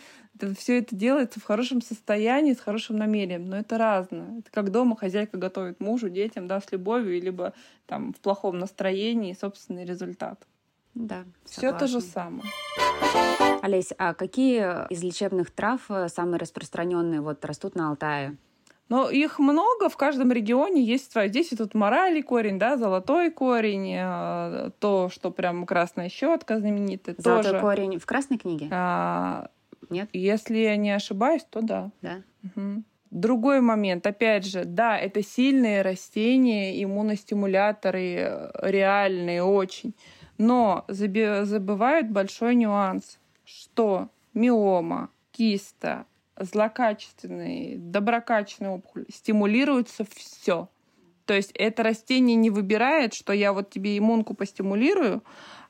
все 0.58 0.80
это 0.80 0.96
делается 0.96 1.40
в 1.40 1.44
хорошем 1.44 1.82
состоянии, 1.82 2.54
с 2.54 2.60
хорошим 2.60 2.98
намерением, 2.98 3.46
но 3.46 3.58
это 3.58 3.78
разное. 3.78 4.40
Это 4.40 4.52
как 4.52 4.72
дома 4.72 4.96
хозяйка 4.96 5.38
готовит 5.38 5.80
мужу, 5.80 6.10
детям, 6.10 6.48
да, 6.48 6.60
с 6.60 6.72
любовью, 6.72 7.22
либо 7.22 7.54
там 7.86 8.14
в 8.14 8.20
плохом 8.20 8.58
настроении, 8.58 9.38
собственный 9.40 9.86
результат. 9.86 10.44
Да, 10.96 11.26
Все 11.46 11.72
то 11.72 11.88
же 11.88 12.02
самое. 12.02 12.44
Олесь, 13.62 13.94
а 13.98 14.14
какие 14.14 14.92
из 14.92 15.02
лечебных 15.02 15.50
трав 15.50 15.82
э, 15.90 16.10
самые 16.10 16.38
распространенные 16.38 17.22
вот 17.22 17.44
растут 17.46 17.76
на 17.76 17.90
Алтае? 17.90 18.36
Но 18.90 19.10
их 19.10 19.40
много, 19.40 19.90
в 19.90 19.96
каждом 19.98 20.32
регионе 20.32 20.84
есть 20.84 21.12
свои. 21.12 21.30
Здесь 21.30 21.52
и 21.54 21.56
тут 21.56 21.74
морали 21.74 22.22
корень, 22.22 22.60
да, 22.60 22.78
золотой 22.78 23.32
корень, 23.32 23.96
э, 23.96 24.72
то, 24.80 25.10
что 25.10 25.32
прям 25.32 25.66
красная 25.66 26.10
щетка 26.10 26.60
знаменитая. 26.60 27.16
Золотой 27.18 27.52
тоже. 27.52 27.62
корень 27.62 28.00
в 28.00 28.06
красной 28.06 28.38
книге? 28.38 28.68
А, 28.72 29.50
Нет? 29.90 30.10
Если 30.14 30.58
я 30.58 30.76
не 30.76 30.92
ошибаюсь, 30.92 31.46
то 31.50 31.62
да. 31.62 31.92
Да. 32.02 32.22
Мгм. 32.42 32.84
Другой 33.10 33.62
момент, 33.62 34.06
опять 34.08 34.46
же, 34.46 34.66
да, 34.66 34.98
это 34.98 35.24
сильные 35.24 35.84
растения, 35.84 36.84
иммуностимуляторы, 36.84 38.16
э, 38.18 38.52
реальные 38.62 39.44
очень. 39.44 39.96
Но 40.38 40.86
забывают 40.88 42.10
большой 42.10 42.56
нюанс, 42.56 43.20
что 43.46 44.10
миома, 44.34 45.10
киста, 45.32 46.06
злокачественные, 46.38 47.78
доброкачественные 47.78 48.74
опухоли 48.74 49.06
стимулируется 49.12 50.06
все. 50.10 50.70
То 51.26 51.34
есть 51.34 51.52
это 51.54 51.84
растение 51.84 52.36
не 52.36 52.50
выбирает, 52.50 53.14
что 53.14 53.34
я 53.34 53.54
вот 53.54 53.70
тебе 53.70 53.98
иммунку 53.98 54.34
постимулирую, 54.34 55.24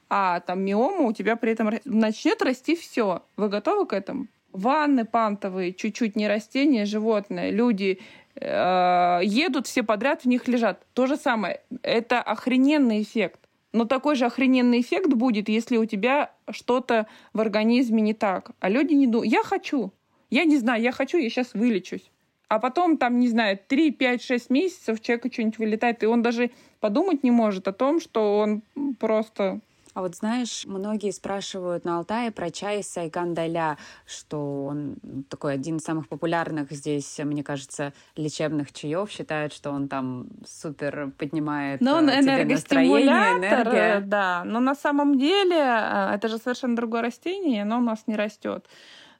а 0.09 0.39
там 0.39 0.61
миома 0.61 1.01
у 1.01 1.13
тебя 1.13 1.35
при 1.35 1.51
этом 1.51 1.71
начнет 1.85 2.41
расти 2.41 2.75
все. 2.75 3.23
Вы 3.37 3.49
готовы 3.49 3.85
к 3.85 3.93
этому? 3.93 4.27
Ванны 4.51 5.05
пантовые, 5.05 5.73
чуть-чуть 5.73 6.15
не 6.15 6.27
растения, 6.27 6.85
животное, 6.85 7.49
люди 7.49 7.99
э, 8.35 9.19
едут 9.23 9.67
все 9.67 9.81
подряд, 9.83 10.21
в 10.23 10.27
них 10.27 10.47
лежат. 10.47 10.85
То 10.93 11.07
же 11.07 11.17
самое. 11.17 11.61
Это 11.81 12.21
охрененный 12.21 13.01
эффект. 13.01 13.39
Но 13.73 13.85
такой 13.85 14.15
же 14.15 14.25
охрененный 14.25 14.81
эффект 14.81 15.13
будет, 15.13 15.49
если 15.49 15.77
у 15.77 15.85
тебя 15.85 16.31
что-то 16.49 17.07
в 17.33 17.41
организме 17.41 18.01
не 18.01 18.13
так. 18.13 18.51
А 18.59 18.69
люди 18.69 18.93
не 18.93 19.07
думают, 19.07 19.31
я 19.31 19.43
хочу, 19.43 19.91
я 20.29 20.45
не 20.45 20.57
знаю, 20.57 20.81
я 20.81 20.91
хочу, 20.91 21.17
я 21.17 21.29
сейчас 21.29 21.55
вылечусь. 21.55 22.09
А 22.47 22.59
потом, 22.59 22.97
там, 22.97 23.19
не 23.19 23.27
знаю, 23.27 23.59
3, 23.67 23.91
5, 23.91 24.21
6 24.21 24.49
месяцев 24.51 25.01
человека 25.01 25.31
что-нибудь 25.33 25.57
вылетает, 25.57 26.03
и 26.03 26.05
он 26.05 26.21
даже 26.21 26.51
подумать 26.79 27.23
не 27.23 27.31
может 27.31 27.67
о 27.67 27.73
том, 27.73 27.99
что 27.99 28.37
он 28.37 28.61
просто 28.99 29.59
А 29.93 30.01
вот 30.01 30.15
знаешь, 30.15 30.65
многие 30.65 31.11
спрашивают 31.11 31.85
на 31.85 31.97
Алтае 31.99 32.31
про 32.31 32.49
чай 32.49 32.83
сайгандаля, 32.83 33.77
что 34.05 34.65
он 34.65 34.95
такой 35.29 35.53
один 35.53 35.77
из 35.77 35.83
самых 35.83 36.07
популярных 36.07 36.71
здесь, 36.71 37.19
мне 37.19 37.43
кажется, 37.43 37.93
лечебных 38.15 38.73
чаев. 38.73 39.11
Считают, 39.11 39.53
что 39.53 39.69
он 39.71 39.87
там 39.87 40.27
супер 40.45 41.11
поднимает 41.17 41.81
Но 41.81 41.97
он 41.97 42.09
э, 42.09 42.15
настроение, 42.15 42.43
энергостимулятор, 42.45 43.67
энергия. 43.67 43.99
да. 44.01 44.43
Но 44.45 44.59
на 44.59 44.73
самом 44.73 45.19
деле 45.19 45.57
э, 45.57 46.15
это 46.15 46.27
же 46.27 46.37
совершенно 46.39 46.75
другое 46.75 47.03
растение, 47.03 47.57
и 47.57 47.61
оно 47.61 47.77
у 47.77 47.81
нас 47.81 48.03
не 48.07 48.15
растет. 48.15 48.67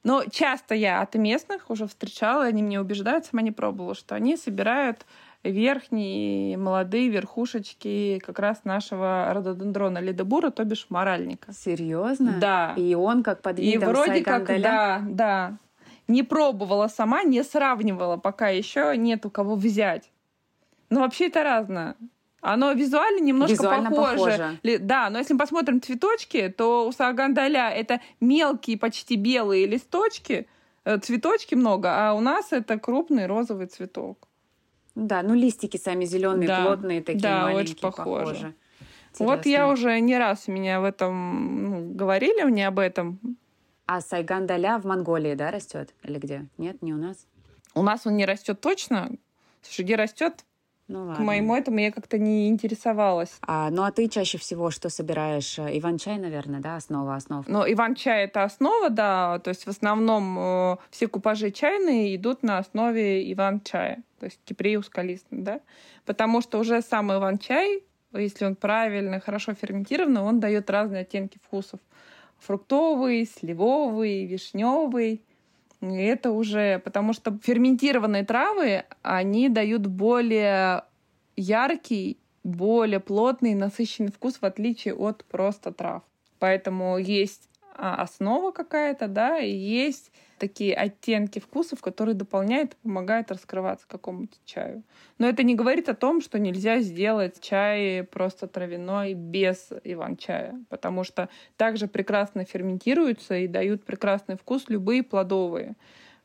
Но 0.02 0.24
часто 0.30 0.74
я 0.74 1.00
от 1.00 1.14
местных 1.14 1.70
уже 1.70 1.86
встречала, 1.86 2.44
они 2.44 2.62
мне 2.62 2.80
убеждают, 2.80 3.24
сама 3.26 3.42
не 3.42 3.52
пробовала, 3.52 3.94
что 3.94 4.14
они 4.14 4.36
собирают 4.36 5.06
верхние 5.44 6.56
молодые 6.56 7.08
верхушечки 7.08 8.20
как 8.24 8.38
раз 8.38 8.64
нашего 8.64 9.30
рододендрона 9.32 9.98
ледобура, 9.98 10.50
то 10.50 10.64
бишь 10.64 10.86
моральника. 10.88 11.52
Серьезно? 11.52 12.36
Да. 12.40 12.74
И 12.76 12.94
он 12.94 13.22
как 13.22 13.42
под 13.42 13.58
И 13.58 13.72
видом 13.72 13.90
вроде 13.90 14.22
как, 14.22 14.46
да, 14.60 15.02
да. 15.06 15.58
Не 16.08 16.22
пробовала 16.22 16.88
сама, 16.88 17.22
не 17.22 17.42
сравнивала, 17.42 18.16
пока 18.16 18.48
еще 18.48 18.94
нет 18.96 19.24
у 19.24 19.30
кого 19.30 19.54
взять. 19.54 20.10
Но 20.90 21.00
вообще 21.00 21.28
это 21.28 21.42
разное. 21.42 21.96
Оно 22.40 22.72
визуально 22.72 23.20
немножко 23.20 23.54
Визуально 23.54 23.90
похоже. 23.90 24.58
похоже. 24.62 24.78
Да, 24.80 25.08
но 25.08 25.18
если 25.18 25.32
мы 25.32 25.38
посмотрим 25.38 25.80
цветочки, 25.80 26.52
то 26.54 26.86
у 26.86 26.92
сагандаля 26.92 27.70
это 27.70 28.00
мелкие, 28.20 28.76
почти 28.76 29.16
белые 29.16 29.66
листочки, 29.66 30.46
э, 30.84 30.98
цветочки 30.98 31.54
много, 31.54 31.88
а 31.90 32.12
у 32.12 32.20
нас 32.20 32.52
это 32.52 32.78
крупный 32.78 33.26
розовый 33.26 33.66
цветок. 33.66 34.28
Да, 34.94 35.22
ну 35.22 35.34
листики 35.34 35.76
сами 35.76 36.04
зеленые, 36.04 36.46
Да. 36.48 36.64
плотные 36.64 37.02
такие 37.02 37.22
Да, 37.22 37.44
очень 37.46 37.54
маленькие, 37.54 37.76
похоже. 37.76 38.24
похожи. 38.24 38.54
Вот 39.18 39.46
я 39.46 39.68
уже 39.68 40.00
не 40.00 40.18
раз 40.18 40.48
меня 40.48 40.80
в 40.80 40.84
этом 40.84 41.70
ну, 41.70 41.92
говорили 41.94 42.42
мне 42.44 42.66
об 42.66 42.78
этом. 42.78 43.18
А 43.86 44.00
сайгандаля 44.00 44.78
в 44.78 44.84
Монголии, 44.86 45.34
да, 45.34 45.50
растет? 45.50 45.94
Или 46.02 46.18
где? 46.18 46.46
Нет, 46.58 46.80
не 46.82 46.92
у 46.94 46.96
нас? 46.96 47.26
У 47.74 47.82
нас 47.82 48.06
он 48.06 48.16
не 48.16 48.24
растет 48.24 48.60
точно. 48.60 49.10
Слушай, 49.62 49.84
где 49.84 49.96
растет, 49.96 50.44
Ну 50.88 51.04
К 51.04 51.08
ладно. 51.08 51.24
моему 51.24 51.54
этому 51.56 51.78
я 51.78 51.90
как-то 51.90 52.18
не 52.18 52.48
интересовалась. 52.48 53.36
А, 53.42 53.70
ну 53.70 53.82
а 53.84 53.90
ты 53.90 54.08
чаще 54.08 54.36
всего 54.38 54.70
что 54.70 54.88
собираешь? 54.90 55.58
Э, 55.58 55.76
Иван-чай, 55.78 56.18
наверное, 56.18 56.60
да, 56.60 56.76
основа 56.76 57.14
основ? 57.16 57.46
Но 57.48 57.66
иван-чай 57.70 58.24
это 58.24 58.44
основа, 58.44 58.90
да, 58.90 59.38
то 59.38 59.48
есть 59.48 59.64
в 59.66 59.68
основном 59.70 60.38
э, 60.38 60.76
все 60.90 61.08
купажи 61.08 61.50
чайные 61.50 62.14
идут 62.16 62.42
на 62.42 62.58
основе 62.58 63.30
иван-чая, 63.32 64.02
то 64.24 64.28
есть 64.28 64.40
кипреус 64.46 64.88
калистный, 64.88 65.42
да, 65.42 65.60
потому 66.06 66.40
что 66.40 66.58
уже 66.58 66.80
сам 66.80 67.12
иван-чай, 67.12 67.82
если 68.14 68.46
он 68.46 68.56
правильно, 68.56 69.20
хорошо 69.20 69.52
ферментированный, 69.52 70.22
он 70.22 70.40
дает 70.40 70.70
разные 70.70 71.02
оттенки 71.02 71.38
вкусов. 71.44 71.78
Фруктовый, 72.38 73.26
сливовый, 73.26 74.24
вишневый. 74.24 75.22
И 75.82 75.94
это 75.94 76.30
уже, 76.30 76.78
потому 76.78 77.12
что 77.12 77.38
ферментированные 77.42 78.24
травы, 78.24 78.84
они 79.02 79.50
дают 79.50 79.86
более 79.86 80.84
яркий, 81.36 82.16
более 82.44 83.00
плотный, 83.00 83.54
насыщенный 83.54 84.10
вкус, 84.10 84.38
в 84.40 84.44
отличие 84.44 84.94
от 84.94 85.22
просто 85.26 85.70
трав. 85.70 86.02
Поэтому 86.38 86.96
есть 86.96 87.50
а, 87.76 87.96
основа 87.96 88.52
какая-то, 88.52 89.06
да, 89.06 89.38
и 89.38 89.54
есть 89.54 90.10
такие 90.38 90.74
оттенки 90.74 91.38
вкусов, 91.38 91.80
которые 91.80 92.14
дополняют 92.14 92.72
и 92.72 92.76
помогают 92.82 93.30
раскрываться 93.30 93.86
какому-то 93.88 94.36
чаю. 94.44 94.82
Но 95.18 95.28
это 95.28 95.42
не 95.42 95.54
говорит 95.54 95.88
о 95.88 95.94
том, 95.94 96.20
что 96.20 96.38
нельзя 96.38 96.80
сделать 96.80 97.40
чай 97.40 98.02
просто 98.04 98.46
травяной 98.46 99.14
без 99.14 99.70
иван-чая, 99.84 100.60
потому 100.68 101.04
что 101.04 101.28
также 101.56 101.86
прекрасно 101.86 102.44
ферментируются 102.44 103.36
и 103.36 103.48
дают 103.48 103.84
прекрасный 103.84 104.36
вкус 104.36 104.64
любые 104.68 105.02
плодовые. 105.02 105.74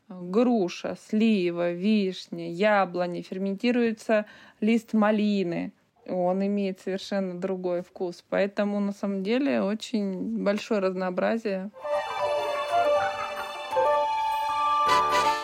Груша, 0.08 0.96
слива, 1.08 1.72
вишня, 1.72 2.50
яблони, 2.50 3.22
ферментируется 3.22 4.26
лист 4.60 4.92
малины. 4.92 5.72
Он 6.08 6.44
имеет 6.44 6.80
совершенно 6.80 7.38
другой 7.38 7.82
вкус. 7.82 8.24
Поэтому 8.28 8.80
на 8.80 8.92
самом 8.92 9.22
деле 9.22 9.62
очень 9.62 10.42
большое 10.42 10.80
разнообразие. 10.80 11.70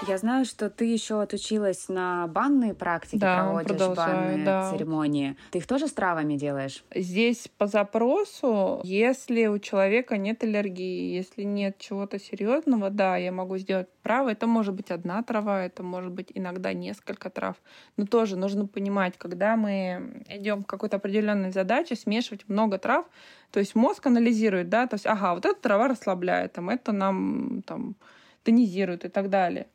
Я 0.07 0.19
знаю, 0.19 0.45
что 0.45 0.71
ты 0.71 0.85
еще 0.85 1.21
отучилась 1.21 1.89
на 1.89 2.29
банные 2.29 2.75
практики, 2.75 3.19
Да, 3.19 3.43
проводишь 3.43 3.97
банные 3.97 4.45
да. 4.45 4.71
церемонии. 4.71 5.37
Ты 5.51 5.59
их 5.59 5.67
тоже 5.67 5.89
с 5.89 5.93
травами 5.93 6.37
делаешь? 6.37 6.85
Здесь 6.95 7.49
по 7.59 7.67
запросу, 7.67 8.81
если 8.85 9.47
у 9.47 9.59
человека 9.59 10.17
нет 10.17 10.45
аллергии, 10.45 11.13
если 11.17 11.43
нет 11.43 11.79
чего-то 11.79 12.21
серьезного, 12.21 12.91
да, 12.91 13.17
я 13.17 13.33
могу 13.33 13.59
сделать 13.59 13.89
право. 14.03 14.29
Это 14.29 14.47
может 14.47 14.75
быть 14.75 14.93
одна 14.93 15.23
трава, 15.25 15.65
это 15.65 15.83
может 15.83 16.13
быть 16.13 16.31
иногда 16.35 16.73
несколько 16.73 17.29
трав. 17.29 17.57
Но 17.97 18.07
тоже 18.07 18.37
нужно 18.37 18.67
понимать, 18.67 19.19
когда 19.19 19.57
мы 19.57 20.25
идем 20.29 20.63
к 20.63 20.69
какой-то 20.69 20.99
определенной 20.99 21.51
задаче, 21.51 21.97
смешивать 21.97 22.49
много 22.49 22.79
трав, 22.79 23.07
то 23.51 23.59
есть 23.59 23.75
мозг 23.75 24.07
анализирует, 24.07 24.69
да, 24.69 24.87
то 24.87 24.95
есть, 24.95 25.07
ага, 25.07 25.35
вот 25.35 25.45
эта 25.45 25.61
трава 25.61 25.89
расслабляет, 25.89 26.53
там, 26.53 26.71
это 26.71 26.93
нам 26.93 27.63
там 27.63 27.97
тонизирует 28.45 29.05
и 29.05 29.09
так 29.09 29.29
далее. 29.29 29.67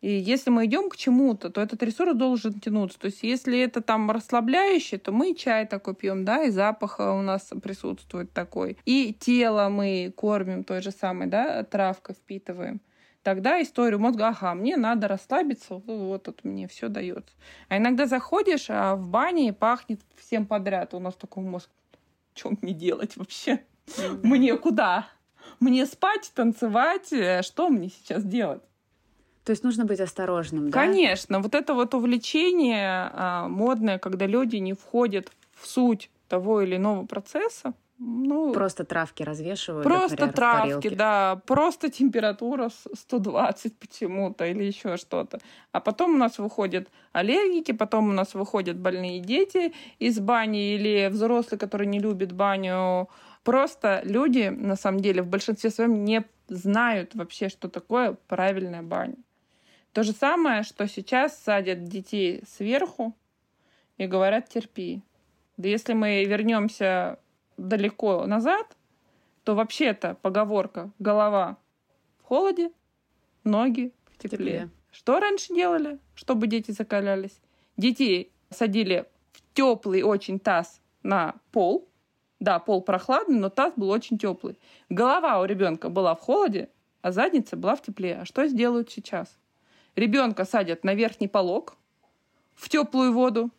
И 0.00 0.10
если 0.10 0.50
мы 0.50 0.66
идем 0.66 0.88
к 0.88 0.96
чему-то, 0.96 1.50
то 1.50 1.60
этот 1.60 1.82
ресурс 1.82 2.14
должен 2.14 2.60
тянуться. 2.60 2.98
То 2.98 3.06
есть 3.06 3.22
если 3.22 3.58
это 3.58 3.80
там 3.80 4.10
расслабляющее, 4.10 5.00
то 5.00 5.10
мы 5.10 5.34
чай 5.34 5.66
такой 5.66 5.94
пьем, 5.94 6.24
да, 6.24 6.44
и 6.44 6.50
запах 6.50 7.00
у 7.00 7.20
нас 7.20 7.50
присутствует 7.62 8.32
такой. 8.32 8.78
И 8.84 9.12
тело 9.18 9.68
мы 9.68 10.12
кормим 10.16 10.62
той 10.62 10.82
же 10.82 10.92
самой, 10.92 11.26
да, 11.26 11.64
травкой 11.64 12.14
впитываем. 12.14 12.80
Тогда 13.24 13.60
историю 13.60 13.98
мозга, 13.98 14.28
ага, 14.28 14.54
мне 14.54 14.76
надо 14.76 15.08
расслабиться, 15.08 15.74
вот, 15.74 15.84
вот 15.86 16.22
тут 16.22 16.44
мне 16.44 16.68
все 16.68 16.88
дается. 16.88 17.34
А 17.68 17.76
иногда 17.76 18.06
заходишь, 18.06 18.66
а 18.70 18.94
в 18.94 19.08
бане 19.08 19.52
пахнет 19.52 20.00
всем 20.16 20.46
подряд. 20.46 20.94
У 20.94 21.00
нас 21.00 21.14
такой 21.14 21.42
мозг, 21.42 21.68
что 22.34 22.52
мне 22.62 22.72
делать 22.72 23.16
вообще? 23.16 23.64
Мне 24.22 24.56
куда? 24.56 25.08
Мне 25.60 25.86
спать, 25.86 26.30
танцевать? 26.34 27.12
Э, 27.12 27.42
Что 27.42 27.68
мне 27.68 27.88
сейчас 27.88 28.22
делать? 28.24 28.62
То 29.48 29.52
есть 29.52 29.64
нужно 29.64 29.86
быть 29.86 29.98
осторожным, 29.98 30.68
да? 30.68 30.78
Конечно, 30.78 31.40
вот 31.40 31.54
это 31.54 31.72
вот 31.72 31.94
увлечение 31.94 33.10
а, 33.14 33.48
модное, 33.48 33.98
когда 33.98 34.26
люди 34.26 34.56
не 34.56 34.74
входят 34.74 35.32
в 35.54 35.66
суть 35.66 36.10
того 36.28 36.60
или 36.60 36.76
иного 36.76 37.06
процесса, 37.06 37.72
Ну, 37.98 38.52
просто 38.52 38.84
травки 38.84 39.22
развешивают. 39.22 39.84
Просто 39.84 40.10
например, 40.10 40.34
травки, 40.34 40.88
да. 40.90 41.40
Просто 41.46 41.88
температура 41.88 42.68
120 42.94 43.78
почему-то 43.78 44.44
или 44.44 44.64
еще 44.64 44.98
что-то. 44.98 45.38
А 45.72 45.80
потом 45.80 46.16
у 46.16 46.18
нас 46.18 46.38
выходят 46.38 46.88
аллергики, 47.12 47.72
потом 47.72 48.10
у 48.10 48.12
нас 48.12 48.34
выходят 48.34 48.76
больные 48.76 49.20
дети 49.20 49.72
из 49.98 50.20
бани 50.20 50.74
или 50.74 51.08
взрослые, 51.08 51.58
которые 51.58 51.88
не 51.88 52.00
любят 52.00 52.32
баню. 52.32 53.08
Просто 53.44 54.02
люди, 54.04 54.48
на 54.50 54.76
самом 54.76 55.00
деле, 55.00 55.22
в 55.22 55.26
большинстве 55.26 55.70
своем 55.70 56.04
не 56.04 56.22
знают 56.48 57.14
вообще, 57.14 57.48
что 57.48 57.68
такое 57.68 58.14
правильная 58.26 58.82
баня. 58.82 59.16
То 59.92 60.02
же 60.02 60.12
самое, 60.12 60.62
что 60.62 60.86
сейчас 60.86 61.38
садят 61.38 61.84
детей 61.84 62.42
сверху 62.46 63.16
и 63.96 64.06
говорят 64.06 64.48
терпи. 64.48 65.02
Да 65.56 65.68
если 65.68 65.92
мы 65.92 66.24
вернемся 66.24 67.18
далеко 67.56 68.26
назад, 68.26 68.76
то 69.44 69.54
вообще-то 69.54 70.14
поговорка 70.22 70.90
«голова 70.98 71.56
в 72.18 72.24
холоде, 72.24 72.70
ноги 73.44 73.92
в 74.12 74.18
тепле». 74.18 74.38
тепле. 74.38 74.70
Что 74.90 75.20
раньше 75.20 75.54
делали, 75.54 75.98
чтобы 76.14 76.46
дети 76.46 76.70
закалялись? 76.70 77.40
Детей 77.76 78.32
садили 78.50 79.06
в 79.32 79.42
теплый 79.54 80.02
очень 80.02 80.38
таз 80.38 80.80
на 81.02 81.34
пол. 81.52 81.88
Да, 82.40 82.58
пол 82.58 82.82
прохладный, 82.82 83.38
но 83.38 83.48
таз 83.48 83.72
был 83.76 83.90
очень 83.90 84.18
теплый. 84.18 84.58
Голова 84.88 85.40
у 85.40 85.44
ребенка 85.44 85.88
была 85.88 86.14
в 86.14 86.20
холоде, 86.20 86.68
а 87.02 87.10
задница 87.10 87.56
была 87.56 87.74
в 87.74 87.82
тепле. 87.82 88.18
А 88.20 88.24
что 88.24 88.46
сделают 88.46 88.90
сейчас? 88.90 89.38
Ребенка 89.98 90.44
садят 90.44 90.84
на 90.84 90.94
верхний 90.94 91.26
полог 91.26 91.76
в 92.54 92.68
теплую 92.68 93.12
воду 93.12 93.50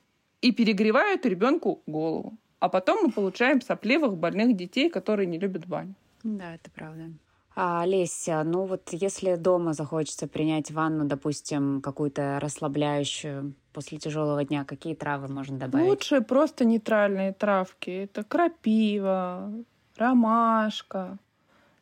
и 0.41 0.53
перегревают 0.53 1.25
ребенку 1.25 1.81
голову. 1.86 2.38
А 2.60 2.69
потом 2.69 3.03
мы 3.03 3.12
получаем 3.12 3.62
сопливых 3.62 4.17
больных 4.17 4.55
детей, 4.55 4.89
которые 4.89 5.25
не 5.25 5.38
любят 5.38 5.67
баню. 5.67 5.96
Да, 6.24 6.55
это 6.55 6.72
правда. 6.72 7.12
А, 7.55 7.86
Леся, 7.86 8.43
ну 8.46 8.63
вот 8.63 8.89
если 8.93 9.36
дома 9.36 9.74
захочется 9.74 10.27
принять 10.27 10.72
ванну, 10.72 11.03
допустим, 11.05 11.81
какую-то 11.81 12.39
расслабляющую 12.39 13.53
после 13.74 13.98
тяжелого 13.98 14.46
дня, 14.46 14.63
какие 14.63 14.96
травы 14.96 15.27
можно 15.27 15.58
добавить? 15.58 15.89
Лучше 15.89 16.22
просто 16.22 16.63
нейтральные 16.63 17.34
травки. 17.34 17.89
Это 17.89 18.24
крапива, 18.24 19.51
ромашка. 19.98 21.17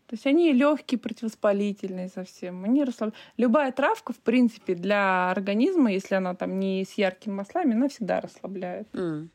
То 0.08 0.14
есть 0.14 0.26
они 0.26 0.54
легкие, 0.54 1.00
противовоспалительные 1.00 2.08
совсем. 2.08 2.64
Они 2.64 2.86
расслаб... 2.86 3.14
Любая 3.36 3.74
травка, 3.74 4.14
в 4.14 4.20
принципе, 4.20 4.74
для 4.74 5.30
организма, 5.30 5.92
если 5.92 6.16
она 6.16 6.34
там 6.34 6.60
не 6.60 6.86
с 6.86 6.94
яркими 6.94 7.34
маслами, 7.34 7.74
она 7.74 7.90
всегда 7.90 8.22
расслабляет. 8.22 8.88
Mm. 8.94 9.28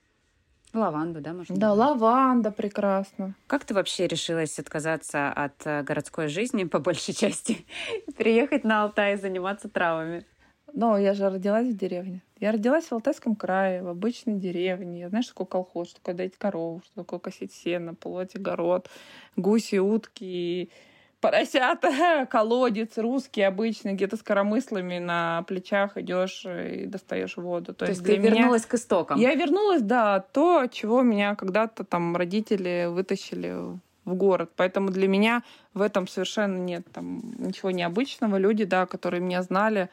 Лаванду, 0.72 1.20
да, 1.20 1.34
можно? 1.34 1.54
Да, 1.54 1.74
лаванда 1.74 2.50
прекрасно. 2.50 3.34
Как 3.46 3.66
ты 3.66 3.74
вообще 3.74 4.06
решилась 4.06 4.58
отказаться 4.58 5.30
от 5.30 5.66
э, 5.66 5.82
городской 5.82 6.28
жизни 6.28 6.64
по 6.64 6.78
большей 6.78 7.12
части, 7.12 7.66
приехать 8.16 8.64
на 8.64 8.84
Алтай 8.84 9.14
и 9.14 9.16
заниматься 9.16 9.68
травами? 9.68 10.24
Ну, 10.74 10.96
я 10.96 11.14
же 11.14 11.28
родилась 11.28 11.68
в 11.68 11.76
деревне. 11.76 12.22
Я 12.40 12.52
родилась 12.52 12.86
в 12.86 12.92
Алтайском 12.92 13.36
крае, 13.36 13.82
в 13.82 13.88
обычной 13.88 14.34
деревне. 14.34 15.00
Я 15.00 15.08
знаю, 15.08 15.22
что 15.22 15.32
такое 15.32 15.46
колхоз, 15.46 15.88
что 15.90 16.00
такое 16.00 16.14
доить 16.14 16.36
корову, 16.38 16.82
что 16.84 17.02
такое 17.02 17.18
косить 17.18 17.52
сено, 17.52 17.94
полоть 17.94 18.34
огород, 18.34 18.88
гуси, 19.36 19.76
утки, 19.76 20.70
поросята, 21.20 22.26
колодец 22.30 22.98
русский 22.98 23.42
обычный, 23.42 23.94
где 23.94 24.06
то 24.08 24.16
с 24.16 24.22
коромыслами 24.22 24.98
на 24.98 25.42
плечах 25.42 25.96
идешь 25.96 26.44
и 26.44 26.86
достаешь 26.86 27.36
воду. 27.36 27.74
То, 27.74 27.86
То 27.86 27.90
есть 27.92 28.04
ты 28.04 28.18
меня... 28.18 28.30
вернулась 28.30 28.66
к 28.66 28.74
истокам? 28.74 29.18
Я 29.18 29.34
вернулась, 29.34 29.82
да, 29.82 30.20
то, 30.20 30.66
чего 30.66 31.02
меня 31.02 31.36
когда-то 31.36 31.84
там 31.84 32.16
родители 32.16 32.88
вытащили 32.90 33.54
в 34.04 34.14
город. 34.14 34.50
Поэтому 34.56 34.90
для 34.90 35.06
меня 35.06 35.42
в 35.74 35.80
этом 35.80 36.08
совершенно 36.08 36.58
нет 36.58 36.84
там 36.92 37.22
ничего 37.38 37.70
необычного. 37.70 38.36
Люди, 38.36 38.64
да, 38.64 38.86
которые 38.86 39.20
меня 39.20 39.42
знали, 39.42 39.88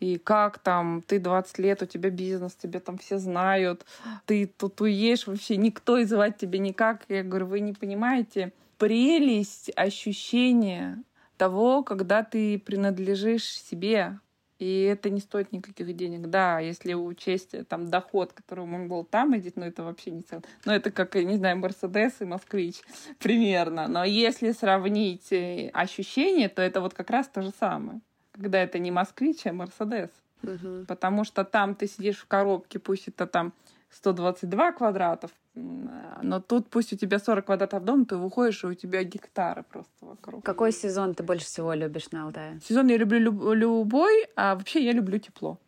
и 0.00 0.18
как 0.18 0.58
там, 0.58 1.02
ты 1.02 1.18
20 1.18 1.58
лет, 1.58 1.82
у 1.82 1.86
тебя 1.86 2.10
бизнес, 2.10 2.54
тебя 2.54 2.80
там 2.80 2.98
все 2.98 3.18
знают, 3.18 3.86
ты 4.26 4.46
тут 4.46 4.80
уедешь, 4.80 5.26
вообще 5.26 5.56
никто 5.56 5.98
и 5.98 6.04
звать 6.04 6.36
тебя 6.36 6.58
никак. 6.58 7.04
Я 7.08 7.22
говорю, 7.22 7.46
вы 7.46 7.60
не 7.60 7.72
понимаете, 7.72 8.52
прелесть 8.78 9.70
ощущения 9.76 11.02
того, 11.36 11.82
когда 11.82 12.22
ты 12.22 12.58
принадлежишь 12.58 13.44
себе, 13.44 14.18
и 14.58 14.82
это 14.82 15.10
не 15.10 15.20
стоит 15.20 15.52
никаких 15.52 15.94
денег. 15.96 16.28
Да, 16.28 16.60
если 16.60 16.94
учесть 16.94 17.54
э, 17.54 17.64
там 17.64 17.90
доход, 17.90 18.32
который 18.32 18.64
он 18.64 18.88
был 18.88 19.04
там 19.04 19.34
иметь, 19.34 19.56
ну 19.56 19.64
это 19.64 19.82
вообще 19.82 20.10
не 20.10 20.22
цель. 20.22 20.40
Ну 20.64 20.72
это 20.72 20.90
как, 20.90 21.14
не 21.16 21.36
знаю, 21.36 21.58
Мерседес 21.58 22.14
и 22.20 22.24
Москвич 22.24 22.76
примерно. 23.18 23.88
Но 23.88 24.04
если 24.04 24.52
сравнить 24.52 25.32
э, 25.32 25.70
ощущения, 25.72 26.48
то 26.48 26.62
это 26.62 26.80
вот 26.80 26.94
как 26.94 27.10
раз 27.10 27.28
то 27.28 27.42
же 27.42 27.50
самое. 27.58 28.00
Когда 28.34 28.58
это 28.58 28.78
не 28.78 28.90
Москвич, 28.90 29.46
а 29.46 29.52
Мерседес. 29.52 30.10
Угу. 30.42 30.84
Потому 30.86 31.24
что 31.24 31.44
там 31.44 31.74
ты 31.74 31.86
сидишь 31.86 32.18
в 32.18 32.26
коробке, 32.26 32.78
пусть 32.78 33.08
это 33.08 33.26
там 33.26 33.52
122 33.90 34.72
квадратов, 34.72 35.30
но 35.54 36.40
тут 36.40 36.68
пусть 36.68 36.92
у 36.92 36.96
тебя 36.96 37.18
40 37.18 37.46
квадратов 37.46 37.84
дом, 37.84 38.04
ты 38.04 38.16
выходишь, 38.16 38.64
и 38.64 38.66
у 38.66 38.74
тебя 38.74 39.04
гектары 39.04 39.62
просто 39.62 39.92
вокруг. 40.00 40.44
Какой 40.44 40.72
сезон 40.72 41.14
ты 41.14 41.22
больше 41.22 41.46
всего 41.46 41.72
любишь 41.74 42.10
на 42.10 42.24
Алтае? 42.24 42.60
Сезон 42.60 42.88
я 42.88 42.96
люблю 42.96 43.18
люб- 43.18 43.54
любой, 43.54 44.26
а 44.34 44.56
вообще 44.56 44.84
я 44.84 44.92
люблю 44.92 45.18
тепло. 45.18 45.58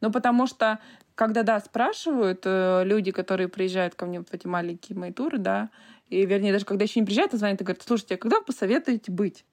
Ну, 0.00 0.10
потому 0.10 0.46
что, 0.46 0.78
когда, 1.14 1.42
да, 1.42 1.60
спрашивают 1.60 2.42
э, 2.44 2.82
люди, 2.84 3.10
которые 3.10 3.48
приезжают 3.48 3.94
ко 3.94 4.06
мне 4.06 4.20
в 4.20 4.32
эти 4.32 4.46
маленькие 4.46 4.96
мои 4.96 5.12
туры, 5.12 5.38
да, 5.38 5.70
и, 6.08 6.24
вернее, 6.24 6.52
даже 6.52 6.64
когда 6.64 6.84
еще 6.84 7.00
не 7.00 7.06
приезжают, 7.06 7.34
а 7.34 7.36
звонят 7.36 7.60
и 7.60 7.64
говорят, 7.64 7.82
слушайте, 7.82 8.14
а 8.14 8.18
когда 8.18 8.38
вы 8.38 8.44
посоветуете 8.44 9.10
быть? 9.12 9.44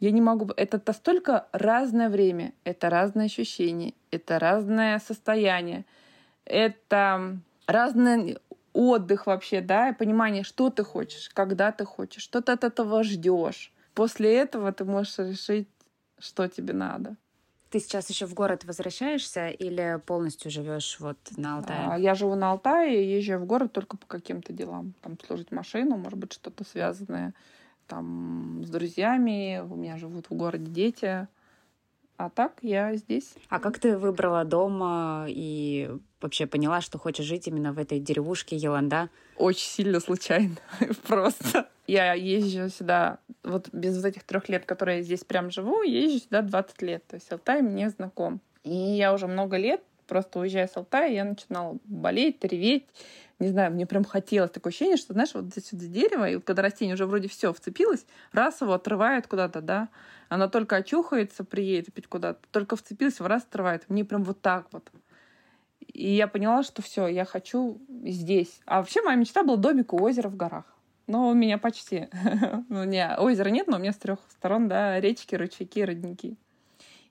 Я 0.00 0.12
не 0.12 0.20
могу... 0.20 0.50
Это 0.56 0.80
настолько 0.86 1.48
разное 1.52 2.08
время, 2.08 2.52
это 2.64 2.88
разное 2.88 3.26
ощущение, 3.26 3.94
это 4.10 4.38
разное 4.38 4.98
состояние, 5.00 5.84
это 6.44 7.38
разный 7.66 8.38
отдых 8.72 9.26
вообще, 9.26 9.60
да, 9.60 9.88
и 9.88 9.94
понимание, 9.94 10.44
что 10.44 10.70
ты 10.70 10.84
хочешь, 10.84 11.30
когда 11.30 11.72
ты 11.72 11.84
хочешь, 11.84 12.22
что 12.22 12.40
ты 12.40 12.52
от 12.52 12.64
этого 12.64 13.02
ждешь. 13.02 13.72
После 13.94 14.36
этого 14.36 14.72
ты 14.72 14.84
можешь 14.84 15.18
решить, 15.18 15.68
что 16.18 16.46
тебе 16.46 16.74
надо. 16.74 17.16
Ты 17.70 17.80
сейчас 17.80 18.08
еще 18.08 18.26
в 18.26 18.34
город 18.34 18.64
возвращаешься 18.64 19.48
или 19.48 20.00
полностью 20.06 20.50
живешь 20.50 20.96
вот 21.00 21.18
на 21.36 21.56
Алтае? 21.56 21.86
А, 21.86 21.98
я 21.98 22.14
живу 22.14 22.34
на 22.34 22.52
Алтае, 22.52 23.18
езжу 23.18 23.38
в 23.38 23.44
город 23.44 23.72
только 23.72 23.98
по 23.98 24.06
каким-то 24.06 24.52
делам. 24.52 24.94
Там 25.02 25.18
служить 25.26 25.52
машину, 25.52 25.96
может 25.98 26.18
быть, 26.18 26.32
что-то 26.32 26.64
связанное 26.64 27.34
там 27.88 28.62
с 28.64 28.70
друзьями. 28.70 29.60
У 29.60 29.74
меня 29.74 29.96
живут 29.96 30.30
в 30.30 30.34
городе 30.34 30.70
дети. 30.70 31.26
А 32.16 32.30
так 32.30 32.58
я 32.62 32.94
здесь. 32.96 33.34
А 33.48 33.60
как 33.60 33.78
ты 33.78 33.96
выбрала 33.96 34.44
дом 34.44 34.82
и 35.28 35.88
вообще 36.20 36.46
поняла, 36.46 36.80
что 36.80 36.98
хочешь 36.98 37.24
жить 37.24 37.46
именно 37.46 37.72
в 37.72 37.78
этой 37.78 38.00
деревушке 38.00 38.56
Еланда? 38.56 39.08
Очень 39.36 39.68
сильно 39.68 40.00
случайно. 40.00 40.56
Просто. 41.06 41.68
Я 41.86 42.14
езжу 42.14 42.68
сюда, 42.70 43.18
вот 43.44 43.68
без 43.72 43.96
вот 43.96 44.04
этих 44.04 44.24
трех 44.24 44.48
лет, 44.48 44.66
которые 44.66 44.98
я 44.98 45.02
здесь 45.04 45.24
прям 45.24 45.50
живу, 45.50 45.82
езжу 45.82 46.18
сюда 46.18 46.42
20 46.42 46.82
лет. 46.82 47.06
То 47.06 47.14
есть 47.14 47.30
Алтай 47.30 47.62
мне 47.62 47.88
знаком. 47.88 48.40
И 48.64 48.74
я 48.74 49.14
уже 49.14 49.28
много 49.28 49.56
лет, 49.56 49.80
просто 50.08 50.40
уезжая 50.40 50.66
с 50.66 50.76
Алтая, 50.76 51.12
я 51.12 51.24
начинала 51.24 51.78
болеть, 51.84 52.42
реветь. 52.42 52.86
Не 53.38 53.48
знаю, 53.48 53.72
мне 53.72 53.86
прям 53.86 54.04
хотелось 54.04 54.50
такое 54.50 54.72
ощущение, 54.72 54.96
что, 54.96 55.12
знаешь, 55.12 55.32
вот 55.32 55.44
здесь 55.44 55.70
вот 55.70 55.80
дерево, 55.80 56.28
и 56.28 56.34
вот 56.34 56.44
когда 56.44 56.62
растение 56.62 56.94
уже 56.94 57.06
вроде 57.06 57.28
все 57.28 57.52
вцепилось, 57.52 58.04
раз 58.32 58.60
его 58.60 58.72
отрывает 58.72 59.28
куда-то, 59.28 59.60
да, 59.60 59.88
она 60.28 60.48
только 60.48 60.76
очухается, 60.76 61.44
приедет 61.44 61.90
опять 61.90 62.08
куда-то, 62.08 62.40
только 62.50 62.74
вцепилась, 62.74 63.20
в 63.20 63.26
раз 63.26 63.44
отрывает. 63.44 63.88
Мне 63.88 64.04
прям 64.04 64.24
вот 64.24 64.40
так 64.40 64.66
вот. 64.72 64.90
И 65.92 66.10
я 66.14 66.26
поняла, 66.26 66.64
что 66.64 66.82
все, 66.82 67.06
я 67.06 67.24
хочу 67.24 67.80
здесь. 68.04 68.60
А 68.66 68.78
вообще 68.78 69.02
моя 69.02 69.16
мечта 69.16 69.44
была 69.44 69.56
домик 69.56 69.92
у 69.92 70.02
озера 70.02 70.28
в 70.28 70.36
горах. 70.36 70.64
Но 71.06 71.28
у 71.28 71.34
меня 71.34 71.58
почти. 71.58 72.08
у 72.68 72.74
меня 72.74 73.16
озера 73.18 73.48
нет, 73.48 73.68
но 73.68 73.76
у 73.76 73.80
меня 73.80 73.92
с 73.92 73.96
трех 73.96 74.18
сторон, 74.30 74.68
да, 74.68 75.00
речки, 75.00 75.34
ручейки, 75.34 75.80
родники. 75.80 76.36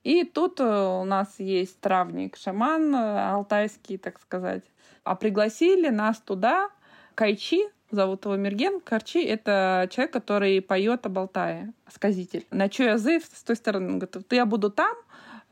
И 0.07 0.23
тут 0.23 0.61
э, 0.61 0.63
у 0.63 1.03
нас 1.03 1.37
есть 1.37 1.81
травник, 1.81 2.37
шаман 2.37 2.95
э, 2.95 3.29
алтайский, 3.31 3.97
так 3.97 4.21
сказать. 4.21 4.63
А 5.03 5.15
пригласили 5.15 5.89
нас 5.89 6.21
туда 6.21 6.69
Кайчи, 7.13 7.67
зовут 7.91 8.23
его 8.23 8.37
Мерген. 8.37 8.79
Карчи— 8.79 9.21
это 9.25 9.89
человек, 9.91 10.13
который 10.13 10.61
поет 10.61 11.05
об 11.05 11.19
Алтае, 11.19 11.73
сказитель. 11.93 12.47
На 12.51 12.69
чё 12.69 12.91
язык 12.91 13.25
с 13.25 13.43
той 13.43 13.57
стороны. 13.57 13.87
Он 13.87 13.99
говорит, 13.99 14.31
я 14.31 14.45
буду 14.45 14.71
там, 14.71 14.95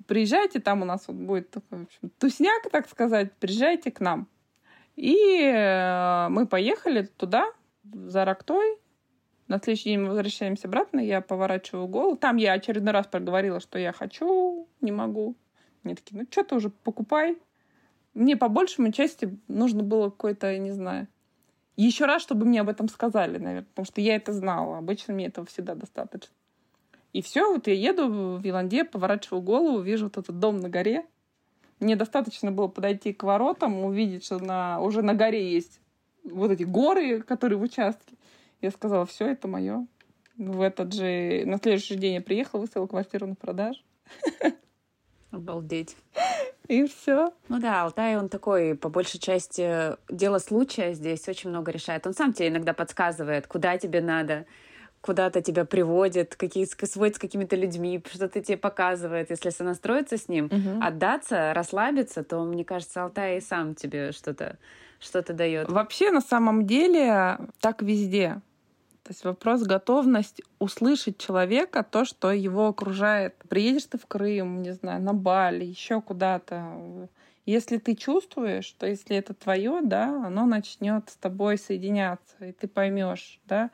приезжайте, 0.08 0.62
там 0.62 0.84
у 0.84 0.86
нас 0.86 1.04
вот 1.10 1.18
будет 1.18 1.50
такой, 1.50 1.80
в 1.80 1.84
общем, 1.84 2.10
тусняк, 2.18 2.70
так 2.72 2.88
сказать, 2.88 3.34
приезжайте 3.34 3.92
к 3.92 4.00
нам. 4.00 4.26
И 4.96 5.42
э, 5.54 6.30
мы 6.30 6.48
поехали 6.48 7.02
туда, 7.18 7.52
за 7.84 8.24
Рактой. 8.24 8.78
На 9.48 9.60
следующий 9.60 9.90
день 9.90 10.00
мы 10.00 10.10
возвращаемся 10.10 10.68
обратно, 10.68 11.00
я 11.00 11.22
поворачиваю 11.22 11.88
голову. 11.88 12.18
Там 12.18 12.38
я 12.38 12.54
очередной 12.54 12.94
раз 12.94 13.06
проговорила, 13.06 13.60
что 13.60 13.78
я 13.78 13.92
хочу, 13.92 14.68
не 14.82 14.92
могу. 14.92 15.36
Они 15.84 15.94
такие, 15.94 16.20
ну 16.20 16.28
что 16.30 16.44
ты 16.44 16.56
уже 16.56 16.70
покупай. 16.70 17.38
Мне 18.16 18.38
по 18.38 18.48
большему 18.48 18.92
части 18.92 19.38
нужно 19.48 19.84
было 19.84 20.10
какой-то, 20.10 20.58
не 20.58 20.72
знаю, 20.72 21.08
еще 21.78 22.06
раз, 22.06 22.22
чтобы 22.22 22.46
мне 22.46 22.62
об 22.62 22.70
этом 22.70 22.88
сказали, 22.88 23.38
наверное, 23.38 23.68
потому 23.68 23.86
что 23.86 24.02
я 24.02 24.16
это 24.16 24.32
знала. 24.32 24.78
Обычно 24.78 25.14
мне 25.14 25.28
этого 25.28 25.46
всегда 25.46 25.76
достаточно. 25.76 26.34
И 27.12 27.22
все, 27.22 27.52
вот 27.52 27.68
я 27.68 27.74
еду 27.74 28.08
в 28.08 28.42
Виланде, 28.42 28.84
поворачиваю 28.84 29.42
голову, 29.42 29.80
вижу 29.80 30.06
вот 30.06 30.18
этот 30.18 30.40
дом 30.40 30.60
на 30.60 30.70
горе. 30.70 31.06
Мне 31.80 31.96
достаточно 31.96 32.52
было 32.52 32.68
подойти 32.68 33.14
к 33.14 33.24
воротам, 33.24 33.84
увидеть, 33.84 34.26
что 34.26 34.40
на, 34.40 34.80
уже 34.80 35.02
на 35.02 35.14
горе 35.14 35.52
есть 35.52 35.82
вот 36.24 36.52
эти 36.52 36.64
горы, 36.64 37.22
которые 37.22 37.60
в 37.60 37.62
участке. 37.62 38.15
Я 38.62 38.72
сказала, 38.72 39.06
все, 39.06 39.28
это 39.28 39.48
мое. 39.48 39.88
В 40.38 40.62
этот 40.62 40.94
же, 40.94 41.44
на 41.46 41.58
следующий 41.58 41.96
день 41.96 42.16
я 42.16 42.22
приехала, 42.22 42.62
выставила 42.62 42.88
квартиру 42.88 43.28
на 43.28 43.36
продажу. 43.36 43.82
Обалдеть. 45.32 45.96
И 46.68 46.86
все. 46.88 47.32
Ну 47.48 47.60
да, 47.60 47.84
Алтай, 47.84 48.18
он 48.18 48.28
такой, 48.30 48.76
по 48.76 48.90
большей 48.90 49.20
части, 49.20 49.96
дело 50.12 50.40
случая 50.40 50.94
здесь 50.94 51.28
очень 51.28 51.50
много 51.50 51.72
решает. 51.72 52.08
Он 52.08 52.14
сам 52.14 52.34
тебе 52.34 52.48
иногда 52.48 52.74
подсказывает, 52.74 53.46
куда 53.46 53.78
тебе 53.78 54.02
надо, 54.02 54.46
куда-то 55.02 55.42
тебя 55.42 55.66
приводит, 55.66 56.36
какие, 56.36 56.66
сводит 56.66 57.18
с 57.18 57.20
какими-то 57.20 57.56
людьми, 57.56 58.04
что-то 58.12 58.42
тебе 58.42 58.58
показывает. 58.58 59.30
Если 59.30 59.52
сонастроиться 59.52 60.18
с 60.18 60.28
ним, 60.28 60.46
угу. 60.46 60.82
отдаться, 60.82 61.54
расслабиться, 61.54 62.24
то, 62.24 62.44
мне 62.44 62.66
кажется, 62.66 63.04
Алтай 63.04 63.38
и 63.38 63.42
сам 63.42 63.76
тебе 63.76 64.12
что-то 64.12 64.58
что-то 65.00 65.34
дает. 65.34 65.70
Вообще, 65.70 66.12
на 66.12 66.22
самом 66.22 66.66
деле, 66.66 67.40
так 67.60 67.82
везде. 67.82 68.42
То 69.04 69.12
есть 69.12 69.24
вопрос 69.24 69.62
готовность 69.62 70.42
услышать 70.58 71.20
человека, 71.20 71.84
то, 71.84 72.06
что 72.06 72.32
его 72.32 72.68
окружает. 72.70 73.36
Приедешь 73.48 73.86
ты 73.86 74.00
в 74.00 74.08
Крым, 74.08 74.64
не 74.64 74.74
знаю, 74.74 75.00
на 75.00 75.14
Бали, 75.14 75.64
еще 75.64 76.02
куда-то. 76.02 77.08
Если 77.46 77.78
ты 77.78 77.94
чувствуешь, 77.94 78.66
что 78.66 78.88
если 78.88 79.16
это 79.16 79.36
твое, 79.36 79.82
да, 79.84 80.26
оно 80.26 80.48
начнет 80.48 81.08
с 81.08 81.18
тобой 81.18 81.60
соединяться, 81.60 82.48
и 82.48 82.52
ты 82.52 82.68
поймешь, 82.68 83.40
да, 83.46 83.70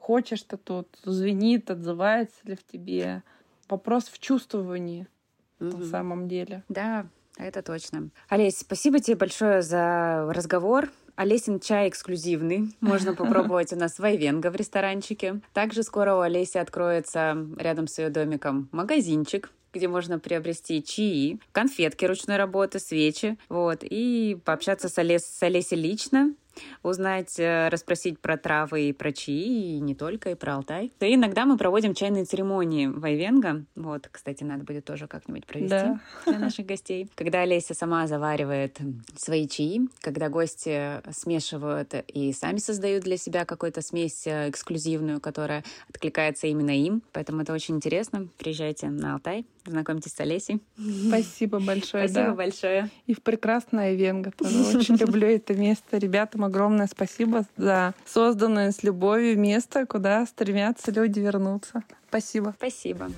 хочешь 0.00 0.42
ты 0.42 0.56
тут, 0.56 0.86
звенит, 1.02 1.68
отзывается 1.68 2.38
ли 2.44 2.54
в 2.54 2.64
тебе. 2.64 3.24
Вопрос 3.68 4.04
в 4.04 4.20
чувствовании 4.20 5.08
mm-hmm. 5.58 5.78
на 5.78 5.84
самом 5.86 6.28
деле. 6.28 6.62
Да, 6.68 7.08
это 7.42 7.62
точно. 7.62 8.10
Олесь, 8.28 8.58
спасибо 8.58 9.00
тебе 9.00 9.16
большое 9.16 9.62
за 9.62 10.30
разговор. 10.32 10.90
Олесин 11.16 11.60
чай 11.60 11.88
эксклюзивный. 11.88 12.74
Можно 12.80 13.14
попробовать 13.14 13.72
у 13.72 13.76
нас 13.76 13.98
в 13.98 14.04
Айвенго 14.04 14.50
в 14.50 14.56
ресторанчике. 14.56 15.40
Также 15.52 15.82
скоро 15.82 16.14
у 16.14 16.20
Олеси 16.20 16.56
откроется 16.58 17.46
рядом 17.58 17.88
с 17.88 17.98
ее 17.98 18.08
домиком 18.08 18.68
магазинчик, 18.72 19.50
где 19.72 19.86
можно 19.86 20.18
приобрести 20.18 20.82
чаи, 20.82 21.38
конфетки 21.52 22.04
ручной 22.04 22.36
работы, 22.36 22.78
свечи, 22.78 23.38
вот, 23.48 23.80
и 23.82 24.38
пообщаться 24.44 24.88
с, 24.88 24.96
Олес, 24.98 25.24
с 25.24 25.42
Олесей 25.42 25.76
лично, 25.76 26.34
узнать, 26.82 27.38
э, 27.38 27.68
расспросить 27.68 28.18
про 28.18 28.36
травы 28.36 28.88
и 28.88 28.92
про 28.92 29.12
чаи, 29.12 29.76
и 29.76 29.80
не 29.80 29.94
только, 29.94 30.30
и 30.30 30.34
про 30.34 30.56
Алтай. 30.56 30.92
И 31.00 31.14
иногда 31.14 31.44
мы 31.46 31.56
проводим 31.56 31.94
чайные 31.94 32.24
церемонии 32.24 32.86
в 32.86 33.04
Айвенго. 33.04 33.64
Вот, 33.74 34.08
кстати, 34.10 34.44
надо 34.44 34.64
будет 34.64 34.84
тоже 34.84 35.06
как-нибудь 35.06 35.46
провести 35.46 35.70
да. 35.70 36.00
для 36.26 36.38
наших 36.38 36.66
гостей. 36.66 37.10
Когда 37.14 37.42
Олеся 37.42 37.74
сама 37.74 38.06
заваривает 38.06 38.78
свои 39.16 39.48
чаи, 39.48 39.80
когда 40.00 40.28
гости 40.28 41.00
смешивают 41.12 41.94
и 42.08 42.32
сами 42.32 42.58
создают 42.58 43.04
для 43.04 43.16
себя 43.16 43.44
какую-то 43.44 43.82
смесь 43.82 44.26
э, 44.26 44.48
эксклюзивную, 44.48 45.20
которая 45.20 45.64
откликается 45.88 46.46
именно 46.46 46.70
им. 46.70 47.02
Поэтому 47.12 47.42
это 47.42 47.52
очень 47.52 47.76
интересно. 47.76 48.28
Приезжайте 48.38 48.88
на 48.88 49.14
Алтай, 49.14 49.46
знакомьтесь 49.66 50.12
с 50.12 50.20
Олесей. 50.20 50.60
Спасибо 51.08 51.60
большое. 51.60 52.08
Спасибо 52.08 52.30
да. 52.30 52.34
большое. 52.34 52.90
И 53.06 53.14
в 53.14 53.22
прекрасное 53.22 53.94
Венго. 53.94 54.32
Очень 54.40 54.96
люблю 54.96 55.26
это 55.26 55.54
место. 55.54 55.98
Ребятам 55.98 56.44
огромное 56.50 56.86
спасибо 56.86 57.44
за 57.56 57.94
созданное 58.04 58.72
с 58.72 58.82
любовью 58.82 59.38
место, 59.38 59.86
куда 59.86 60.26
стремятся 60.26 60.90
люди 60.90 61.20
вернуться. 61.20 61.82
Спасибо. 62.08 62.54
Спасибо. 62.58 63.10